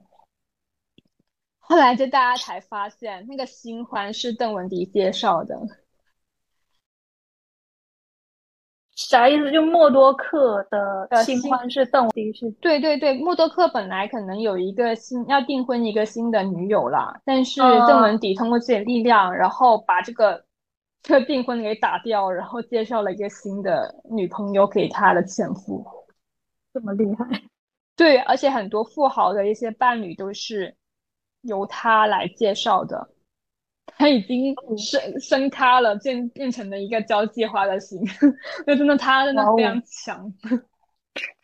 [1.59, 5.55] 后来就大家才发现那个新欢是邓文迪介绍的。
[8.97, 9.51] 啥意思？
[9.51, 12.49] 就默多克的新欢是邓文迪是？
[12.59, 20.43] 对对对，默多克本来可能有一个新要订婚一个新的女友啦，但是邓文迪通过自己的力量，然后把这个
[21.03, 25.85] 这个订婚给打掉，然后介绍了一个新的女朋友给他的前夫。
[26.73, 27.43] 这么厉害？
[27.95, 30.75] 对，而且很多富豪的一些伴侣都是
[31.41, 33.07] 由他来介绍的。
[33.97, 37.99] 他已经升升咖了，变变成了一个交际花的型。
[38.67, 40.33] 那真的，他真的非常强。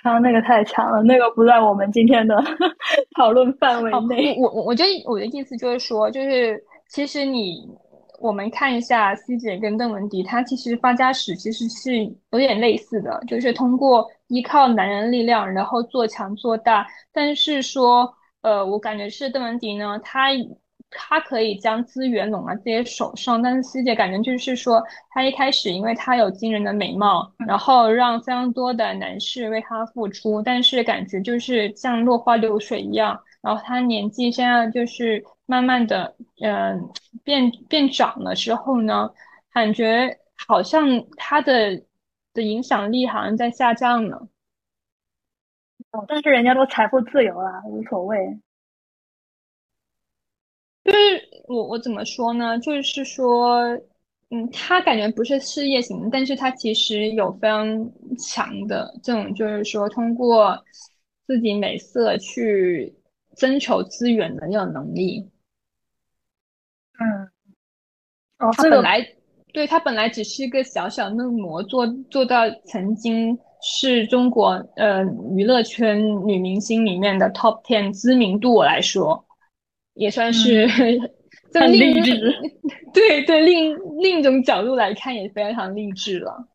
[0.04, 2.36] 他那个太强了，那个不在我们今天的
[3.18, 4.36] 讨论范围内。
[4.40, 7.68] 我我我觉得我的意思就是说，就是其实你
[8.20, 16.86] 我们看一下 C 姐跟邓文迪，她其实发家史其实是有点类似的，就是通过依靠男人力量，然后做强做大。
[17.12, 20.28] 但是说，呃，我感觉是邓文迪呢，她。
[20.96, 33.20] 他可以将资源拢在自己手上，但是师姐感觉就是说，他一开始因为他有惊人的美貌，然后让非常多的男士为他付出，但是感觉就是像落花流水一样。
[33.42, 36.90] 然后他年纪现在就是慢慢的，嗯，
[37.24, 39.10] 变变长了之后呢，
[39.52, 40.18] 感觉
[40.48, 40.88] 好像
[41.18, 41.84] 他的
[42.34, 44.28] 的影响力好像在下降了。
[45.92, 48.18] 哦，但是人家都财富自由了，无所谓。
[50.84, 50.98] 就是
[51.48, 52.60] 我我怎么说呢？
[52.60, 53.64] 就是说，
[54.32, 57.66] 嗯，他感觉不是事业型，但是他其实有非常
[58.18, 60.62] 强的这种，就是说通过
[61.26, 62.94] 自己美色去
[63.38, 65.30] 征求资源的那种能力。
[67.00, 67.30] 嗯，
[68.40, 69.08] 哦，他本来
[69.54, 75.02] 对他本来只是一个小小嫩模，做做到曾经是中国呃
[75.36, 79.26] 娱乐圈女明星里面的 top ten 知名度来说。
[79.94, 80.68] 也算是
[81.54, 82.20] 很励志，
[82.94, 86.48] 对对，另另一种角度来看也非常励志了。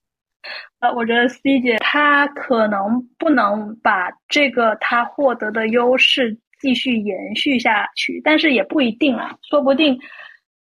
[0.80, 9.98] 呃，我觉得 C 姐她可能不能把这个她获得的优势继续延续下去，但是也不一定啊，说不定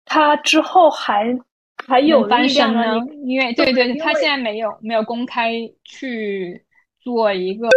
[0.05, 1.35] 她之后还
[1.85, 2.95] 还有翻身呢。
[3.25, 5.51] 因为对对，她现在没有没有公开
[5.83, 6.63] 去
[7.01, 7.67] 做一个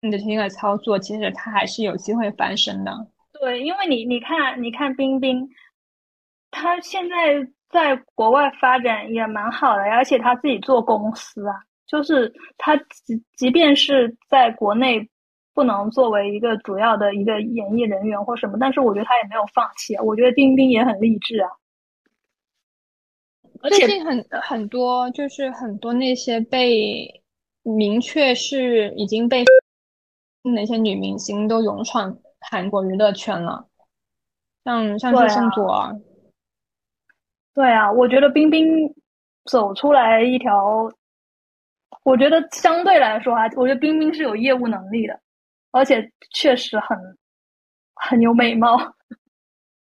[0.00, 2.92] 你的这个操作，其实她还是有机会翻身的。
[3.40, 5.48] 对，因为你你看，你看冰冰，
[6.50, 7.14] 他现在
[7.70, 11.54] 在国外发展也蛮好的，而且他自己做公司啊，
[11.86, 15.08] 就是他即即便是在国内
[15.54, 20.02] 不能作为一个主要的一个演艺人员或什么，但是我觉得他也没有放弃啊。
[20.02, 21.48] 我觉得冰冰也很励志啊。
[23.62, 27.22] 最近很很多就是很多那些被
[27.62, 29.44] 明确是已经被
[30.44, 32.18] 那些女明星都勇闯。
[32.40, 33.68] 韩国娱乐圈了，
[34.64, 36.00] 像像周圣卓，
[37.54, 38.94] 对啊，我觉得冰冰
[39.44, 40.90] 走出来一条，
[42.02, 45.20] 我觉得相对来说啊，我觉得冰冰是有业务能力的，
[45.72, 46.96] 而且确实很
[47.94, 48.76] 很有美貌。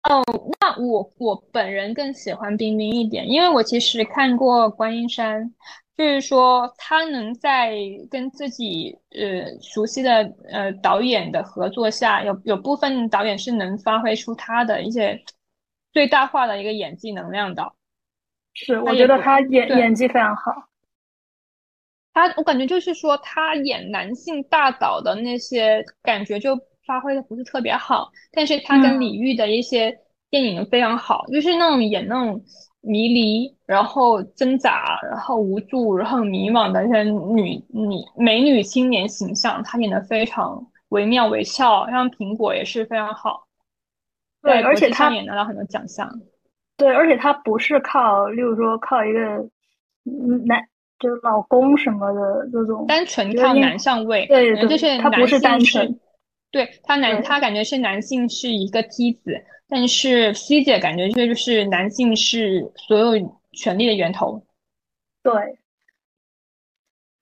[0.09, 0.25] 哦，
[0.61, 5.55] 那我我本人更喜欢冰冰一点，因为我其实看过观音山。
[6.01, 7.77] 就是说，他能在
[8.11, 15.23] 跟自己呃熟悉的呃导演的合作下，有有部分导演是能发挥出他的一些
[15.93, 17.75] 最大化的一个演技能量的。
[18.55, 20.71] 是，我觉得他演演技非常好。
[22.15, 32.43] 他，我感觉就是说，他演男性大导的那些感觉就发挥的不是特别好，但是他跟李玉的一些电影非常好，就是那种演那种。
[32.83, 41.87] 迷离，然后挣扎，然后无助，然后迷茫的一些女女美女青年形象，她演的非常惟妙惟肖。
[41.91, 43.45] 像苹果也是非常好，
[44.43, 46.11] 对，而且她也拿到很多奖项。
[46.77, 49.21] 对，而且她不是靠，例如说靠一个
[50.47, 50.67] 男，
[50.99, 56.01] 就是老公什么的这种，单纯靠男上位，对对，就是她不是单纯，
[56.51, 64.45] 对他男，对他感觉是男性是一个梯子，但是 C 姐感觉这就是男性是所有权力的源头。
[65.23, 65.33] 对，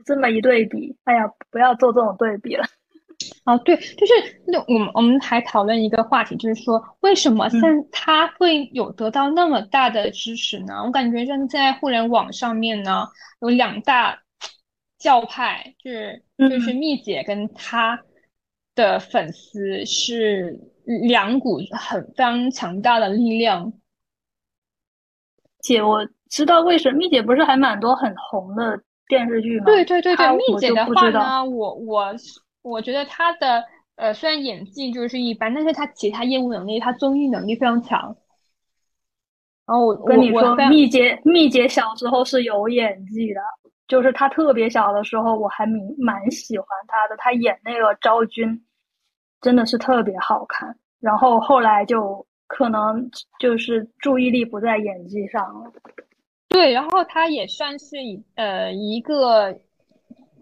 [0.05, 2.65] 这么一对比，哎呀，不要做这种对比了。
[3.45, 10.83] 哦，对，就是那我们我们还讨论一个话题，就是说为什么现嗯他会有得到那么大的支持呢？
[10.85, 13.09] 我感觉现在互联网上面呢
[13.41, 14.23] 有两大
[14.99, 18.01] 教派，就是就是嗯蜜姐跟她
[18.77, 20.61] 的粉丝是
[21.09, 23.73] 两股很非常强大的力量。
[25.61, 29.65] 姐，我知道为什么蜜姐不是还蛮多很红的电视剧吗？
[29.67, 31.11] 对对对对，蜜姐的话。
[31.11, 32.15] 呢，我我
[32.63, 33.63] 我觉得她的
[33.97, 38.17] 呃虽然演技就是一般，但是她其他业务能力，她综艺能力非常强。
[39.67, 43.41] 然后我我跟你说，蜜姐蜜姐小时候是有演技的，
[43.87, 47.17] 就是她特别小的时候，我还蛮蛮喜欢她的。
[47.19, 48.65] 她演那个昭君，
[49.41, 50.77] 真的是特别好看。
[51.01, 53.09] 然后后来就可能
[53.39, 55.73] 就是注意力不在演技上了。
[56.49, 59.55] 对，然后他也算是一呃一个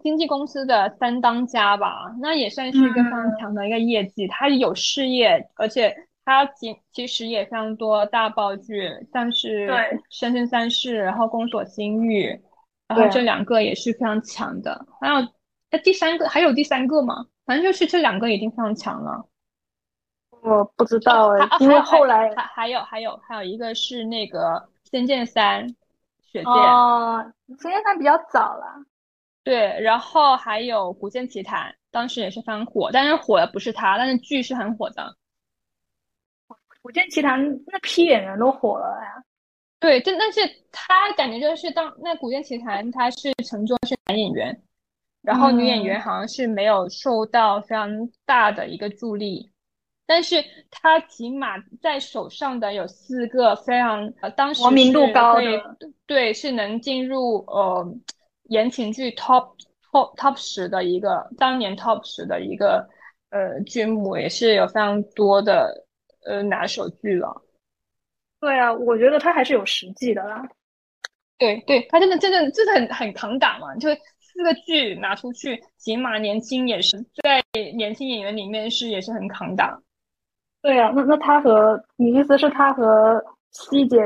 [0.01, 4.25] 经纪公司的三当家吧，那也算是一个非常嗯强的一个业绩。
[4.27, 9.75] 他有事业，而且他其其实也非常多大爆剧，像是对
[10.09, 12.29] 《生生三世》，然后《宫锁心玉》，
[12.87, 14.87] 然后这两个也是非常强的。
[14.99, 15.27] 还有
[15.69, 17.25] 那第三个还有第三个吗？
[17.47, 19.25] 反正就是这两个已经非常强了。
[20.41, 24.39] 我不知道哎因为后来还还有还有还有一个是那个
[24.83, 25.67] 《仙剑三》，
[26.21, 26.53] 雪剑。
[26.53, 28.83] 哦，仙剑三比较早了。
[29.43, 35.15] 对，然后还有《古剑奇谭》，当时也是非常火，但是火的不是他，但是剧是很火的。
[36.81, 39.23] 《古剑奇谭》那批演员都火了呀。
[39.79, 40.41] 对，但但是
[40.71, 44.61] 他感觉就是当那《古剑奇谭》，他是陈卓是男演员，
[45.27, 49.51] 然后女演员嗯好像是没有受到非常大的一个助力，
[50.05, 57.85] 但是她起码在手上的有四个非常呃，当时国民度高的对，是能进入呃
[58.43, 59.49] 言情剧 top
[59.91, 62.87] top top 十的一个当年 top 十的一个
[63.31, 65.85] 呃剧目，也是有非常多的
[66.25, 67.43] 呃拿手剧了。
[68.39, 70.47] 对啊，我觉得他还是有实际的啦。
[71.37, 73.89] 对对，他真的真的真的很很扛打嘛，就
[74.37, 77.43] 四个剧拿出去，起码年轻也是在
[77.75, 79.81] 年轻演员里面是也是很扛打。
[80.61, 83.19] 对啊，那那他和你意思是他和
[83.51, 83.97] 希姐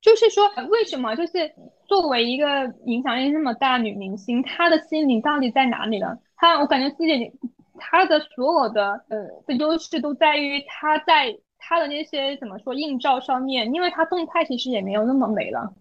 [0.00, 1.52] 就是说，为什么就是
[1.84, 6.18] 作为一个影响力那么大女明星，她的心灵到底在哪里呢？
[6.36, 7.30] 她，我感觉自己
[7.78, 15.74] 她的所有的呃的优势都在于她在她的那些怎么说映照上面，因为她动态其实也没有那么美了。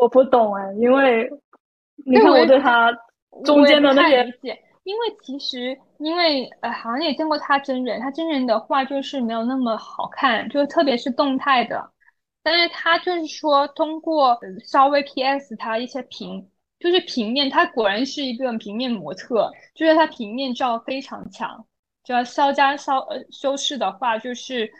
[0.00, 1.30] 我不懂哎，因为
[2.06, 2.90] 你看我对他
[3.44, 4.24] 中间的那些
[4.84, 11.90] 因为其实因为呃，好像也见过他真人，他真人的话就是没有那么好看，就是特别是动态的。
[12.42, 16.48] 但是他就是说通过呃稍微 PS 他一些平，
[16.78, 21.66] 就是平面，他果然是一个平面模特，就是他平面照非常强。
[22.02, 24.72] 只要稍加稍呃修饰的话，就是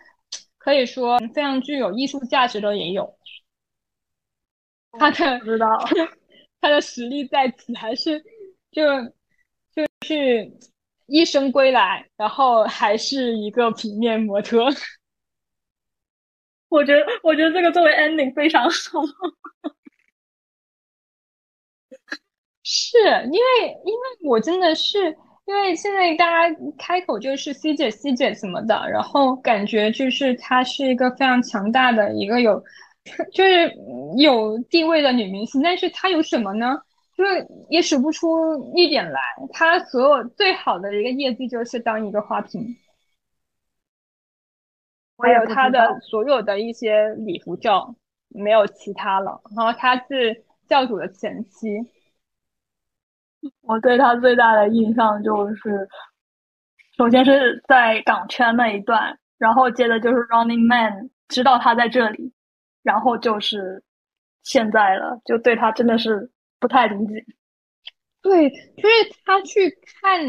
[0.56, 3.14] 可以说非常具有艺术价值的也有。
[4.92, 5.66] 他的不知道。
[6.60, 8.22] 他的实力在此，还是
[8.70, 8.82] 就
[9.74, 10.50] 就是
[11.06, 14.64] 一生归来，然后还是一个平面模特。
[16.68, 18.70] 我觉得，我觉得这个作为 ending 非常好。
[22.62, 24.98] 是因为，因为我真的是，
[25.46, 32.62] 因为现在大家开口就是 C 姐、C 姐什么的，然后感觉就是她是一个非常强大的一个有，
[33.32, 33.72] 就是
[34.18, 36.80] 有地位的女明星，但是她有什么呢？
[37.16, 39.20] 就是也数不出一点来。
[39.52, 42.62] 她所有最好的一个业绩就是当一个花瓶。
[45.18, 47.94] 还我有她的所有的一些礼服照，
[48.28, 49.40] 没有其他了。
[49.54, 51.68] 然后她是教主的前妻，
[53.60, 55.88] 我对她最大的印象就是，
[56.96, 62.32] 首先是在港圈那一段，然后接着就是 Running Man 知道她在这里，
[62.82, 63.82] 然后就是
[64.42, 67.24] 现在了，就对他真的是不太理解。
[68.22, 69.70] 对，就是他去
[70.02, 70.20] 看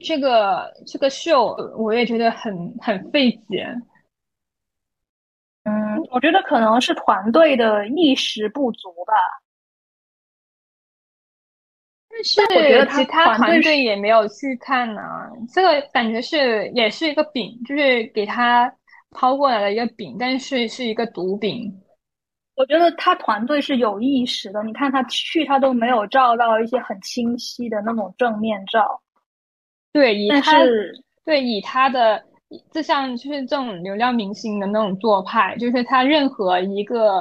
[0.00, 3.66] 这个这个秀，我也觉得很很费解。
[5.64, 9.14] 嗯，我觉得可能是团队的意识不足吧。
[12.08, 15.02] 但是我觉得其他团队也没有去看呢、
[15.52, 18.74] 这个感觉是也是一个饼，就是给他
[19.10, 21.82] 抛过来的一个饼，但是是一个毒饼。
[22.56, 29.00] 我觉得他团队是有意识的，你看他去，他都没有照到一些很清晰的那种正面照。
[29.92, 30.92] 对，以但他是
[31.24, 32.22] 对以他的
[32.70, 37.20] 就像就是这种流量明星的那种做派，就是他任何一个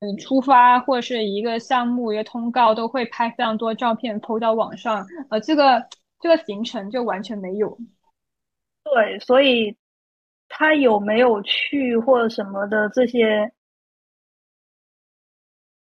[0.00, 5.84] 嗯出发或者是一个项目一个通告都会拍非常多照片投到网上，呃，这个
[6.20, 7.76] 这个行程就完全没有。
[8.84, 9.76] 对，所以
[10.48, 13.52] 他有没有去或者什么的这些，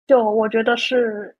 [0.07, 1.35] 就我觉得是，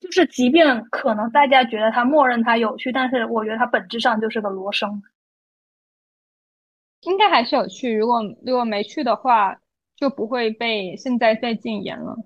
[0.00, 5.02] 就是即便可能大家觉得它默认它有趣，但是我觉得它本质上就是个罗生。
[7.00, 9.60] 应该还是有趣，如果如果没去的话，
[9.96, 12.16] 就不会被现在再禁言了，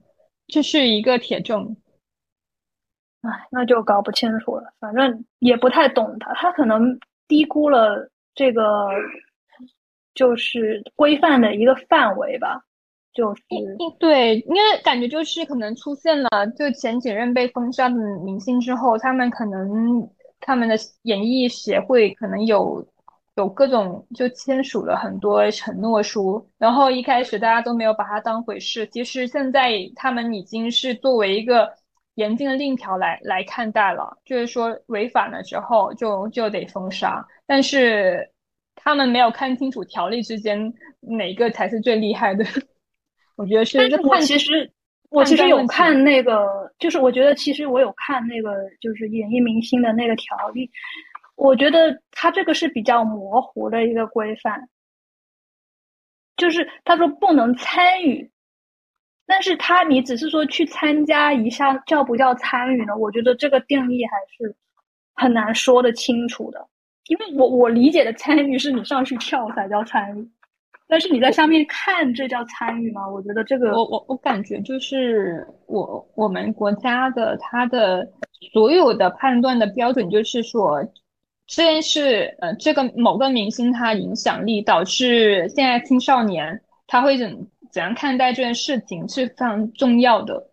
[0.48, 1.76] 这是一个铁证。
[3.22, 8.88] 唉，那就搞不清楚了，反正也不太懂他，他可能低估了这个
[10.14, 12.62] 就是规范的一个范围吧，
[13.16, 13.42] 就是
[13.98, 20.08] 对，因为感觉就是可能出现了，就前几任被封杀的明星之后，他们可能
[20.38, 22.86] 他们的演艺协会可能有
[23.36, 31.72] 有各种就签署了很多承诺书，然后一开始大家都没有把它当回事，其实现在他们已经是作为一个
[32.16, 38.30] 严禁的令条来来看待了，就是说违反了之后就就得封杀，但是
[38.74, 42.44] 他们没有看清楚条例之间哪个才是最厉害的。
[43.37, 44.70] 我觉得是但是我其实
[45.11, 50.68] 我其实有看那个，就是我觉得其实我有看那个，就是演艺明星的那个条例，
[51.37, 54.68] 我觉得他这个是比较模糊的一个规范，
[56.37, 58.30] 就是他说不能参与，
[59.26, 62.97] 但是他你只是说去参加一下，叫不叫参与呢？
[62.97, 64.57] 我觉得这个定义还是
[65.14, 66.66] 很难说得清楚的，
[67.07, 70.30] 因为我我理解的参与是你上去跳才叫参与。
[70.89, 73.09] 但是你在上面看，这叫参与吗？
[73.09, 78.09] 我觉得这个我我我感觉就是我我们国家的它的
[78.53, 80.80] 所有的判断的标准就是说，
[81.47, 90.51] 这件事呃这个某个明星他影响力导致现在青少年他会怎怎样看待这件事情是非常重要的。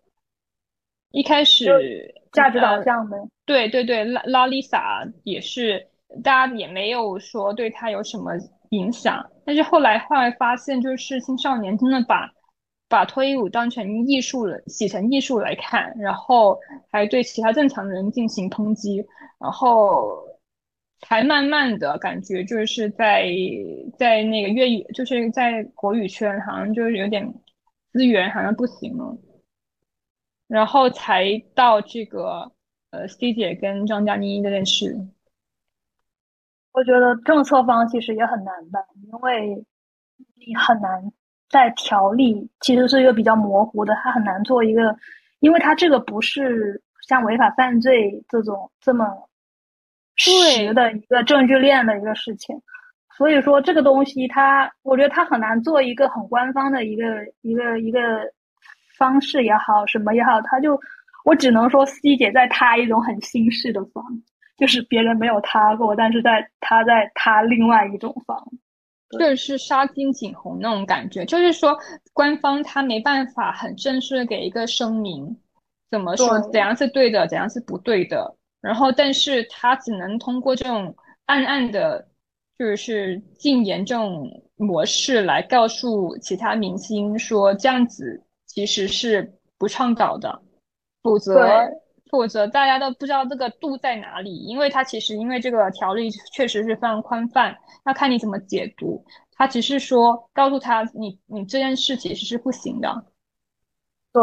[1.12, 3.16] 一开始价值导呃向的。
[3.46, 5.86] 对对对，拉拉丽莎也是，
[6.24, 8.32] 大家也没有说对他有什么
[8.74, 12.30] 影响，但是后来后来发现，就是青少年真的把
[12.88, 16.58] 把脱衣舞当成艺术了，洗成艺术来看，然后
[16.90, 19.04] 还对其他正常人进行抨击，
[19.40, 20.26] 然后
[21.00, 23.26] 才慢慢的感觉就是在
[23.98, 27.34] 在那个粤语，就是在国语圈好像就是有点
[27.92, 29.16] 资源好像不行了。
[30.46, 32.52] 然后才到这个
[32.90, 34.94] 呃 C 姐跟张嘉倪这件事。
[36.74, 39.64] 我觉得政策方其实也很难办，因为
[40.34, 40.90] 你很难
[41.48, 44.94] 在条例其实是一个比较模糊的，它很难做一个，
[45.38, 49.06] 因为它这个不是像违法犯罪这种这么
[50.16, 52.60] 对实的一个证据链的一个事情，
[53.16, 57.04] 所以说这个东西它，我觉得它很难做一个很官方的一个
[57.42, 58.00] 一个一个
[58.98, 60.76] 方式也好，什么也好，它就
[61.24, 64.04] 我只能说 C 姐在塌一种很新式的房。
[64.56, 68.46] 就是别人没有塌过，但是在他在塌另外一种房，
[69.18, 71.76] 就是杀鸡儆猴那种感觉，就是说
[72.12, 75.36] 官方他没办法很正式的给一个声明，
[75.90, 80.94] 怎么说怎样是对的，怎样是不对的，然后但是他只能通过这种
[81.26, 82.08] 暗暗的，
[82.58, 90.42] 就是禁言这种模式来告诉其他明星说这样子其实是不倡导的，
[91.02, 91.48] 否则
[92.14, 99.04] 对否则大家都不知道这个度在哪里，因为它其实因为这个条例确实是非常宽泛，要看你怎么解读。
[99.32, 103.04] 他只是说告诉他你你这件事其实是不行的。
[104.12, 104.22] 对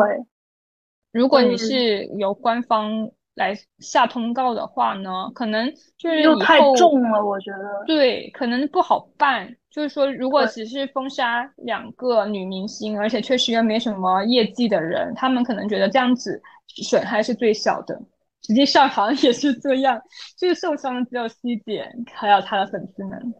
[1.11, 7.85] 如果你嗯是由官方来下通告的话呢，可能就是又太重了，我觉得。
[7.85, 9.55] 对，可能不好办。
[9.69, 16.41] 就是说，如果只是封杀两个女明星，而且确实又没什么业绩的人，他们可能觉得这样子
[16.83, 17.97] 损害是最小的。
[18.43, 20.01] 实际上好像也是这样，
[20.37, 23.33] 就是受伤的只有 C 姐还有她的粉丝们。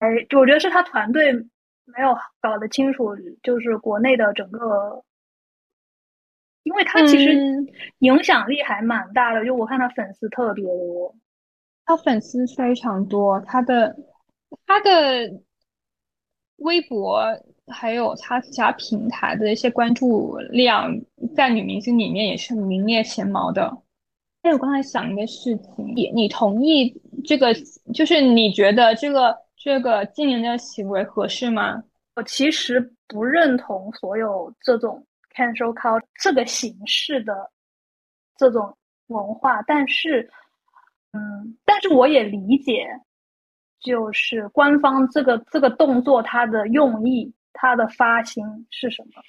[0.00, 5.02] 哎，我觉得是他团队没有搞得清楚，就是国内的整个，
[6.64, 7.66] 因为他其实嗯
[7.98, 11.14] 影响力还蛮大的，就我看他粉丝特别多。
[11.84, 13.96] 他粉丝非常多，他的
[14.66, 14.90] 他的
[16.56, 17.24] 微博
[17.66, 20.96] 还有他其他平台的一些关注量，
[21.34, 23.76] 在女明星里面也是名列前茅的。
[24.42, 26.92] 哎我刚才想一个事情，你你同意
[27.24, 27.52] 这个，
[27.94, 31.82] 就是你觉得这个这个今年的行为合适吗？
[32.14, 35.04] 我其实不认同所有这种
[35.34, 37.50] cancel culture 这个形式的
[38.36, 38.76] 这种
[39.08, 40.30] 文化，但是
[41.12, 42.86] 嗯，但是我也理解，
[43.80, 49.22] 就是官方这个这个动作它的用意，它的发心是什么？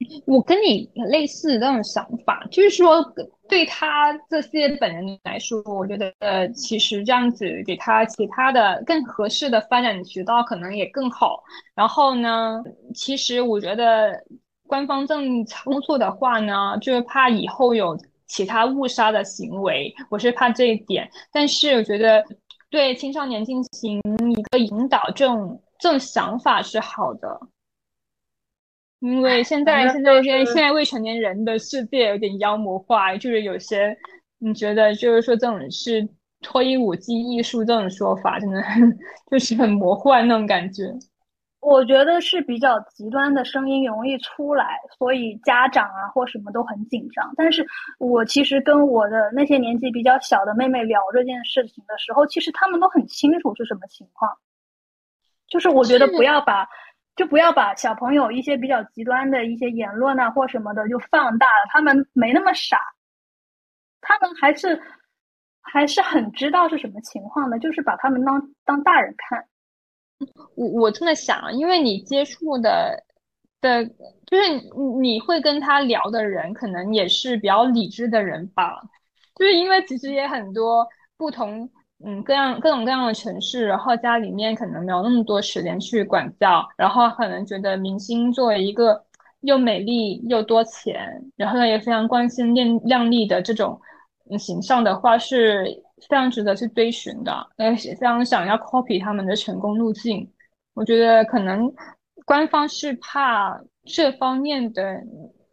[0.26, 3.04] 我跟你类似这种想法，就是说，
[3.50, 11.42] 对他这些本人来说，我觉得呃，其实这样子给他其他的更合适的发展渠道可能也更好。
[11.74, 12.62] 然后呢，
[12.94, 14.24] 其实我觉得
[14.70, 21.10] 官方这么操作的话呢，就是怕以后有其他误杀的行为，我是怕这一点。
[21.32, 22.24] 但是我觉得
[22.70, 24.00] 对青少年进行
[24.30, 27.40] 一个引导，这种这种想法是好的。
[29.00, 33.96] 因为现在现在现在现在未成年人的世界有点妖魔化，就是有些
[34.38, 36.08] 你觉得就是说这种是
[36.42, 38.62] 脱衣舞技艺术这种说法，真的
[39.32, 40.84] 就是很魔幻那种感觉。
[41.60, 47.32] 我觉得是比较极端的声音容易出来，所以家长啊或什么都很紧张。
[47.36, 47.66] 但是
[47.98, 54.30] 我其实跟我的那些年纪比较小的妹妹聊这件事情的时候，其实他们都很清楚是什么情况。
[55.48, 56.68] 就是我觉得不要把。
[57.16, 62.78] 就不要把小朋友一些比较极端的一些言论啊或什么的就放大了，他们没那么傻，
[64.00, 64.80] 他们还是
[65.60, 69.44] 还是很知道是什么情况的，就是把他们当当大人看。
[70.54, 73.02] 我我这么想，因为你接触的
[73.60, 78.80] 的，就是你你会跟他聊的人，可能也是比较理智的人吧，
[79.36, 81.68] 就是因为其实也很多不同。
[82.02, 89.04] 嗯，各样各种各样的城市，然后家里面可能没有那么多时间去管教，然后可能觉得明星作为一个
[89.42, 93.78] 又美丽又多钱，然后呢也非常光鲜亮亮丽的这种
[94.38, 95.66] 形象的话，是
[96.08, 100.28] 非常值得去追寻的，呃，非常想要 copy 他们的成功路径。
[100.74, 101.72] 我觉得可能
[102.24, 105.00] 官方是怕这方面的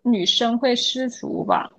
[0.03, 1.69] 女生会失足吧，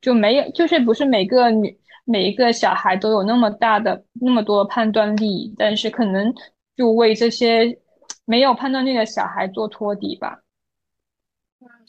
[0.00, 1.78] 就没有，就是不是每个女。
[2.04, 6.34] 每一个小孩都有那么大的那么多判断力，但是可能
[6.76, 7.78] 就为这些
[8.24, 10.40] 没有判断力的小孩做托底吧。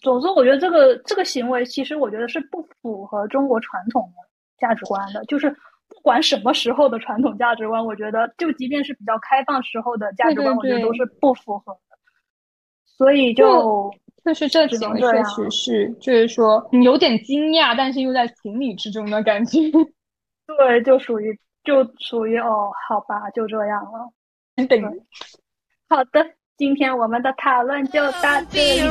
[0.04, 5.26] 总之，我觉得这个这个行为其实我觉得是不符合中国传统的价值观的。
[5.26, 5.50] 就是
[6.04, 11.80] 管什么时候的传统价值观， 我觉得就即便是比较开放时候的价值观，我觉得都是不符合的。
[12.86, 13.91] 所以就
[14.24, 19.60] 就是这行为确实是，就是说你有点惊讶，但是又在情理之中的感觉。
[20.45, 24.12] 对，就属于就属于哦，好吧，就这样了。
[24.68, 24.80] 对，
[25.89, 26.24] 好的，
[26.58, 28.82] 今天我们的讨论就到这里。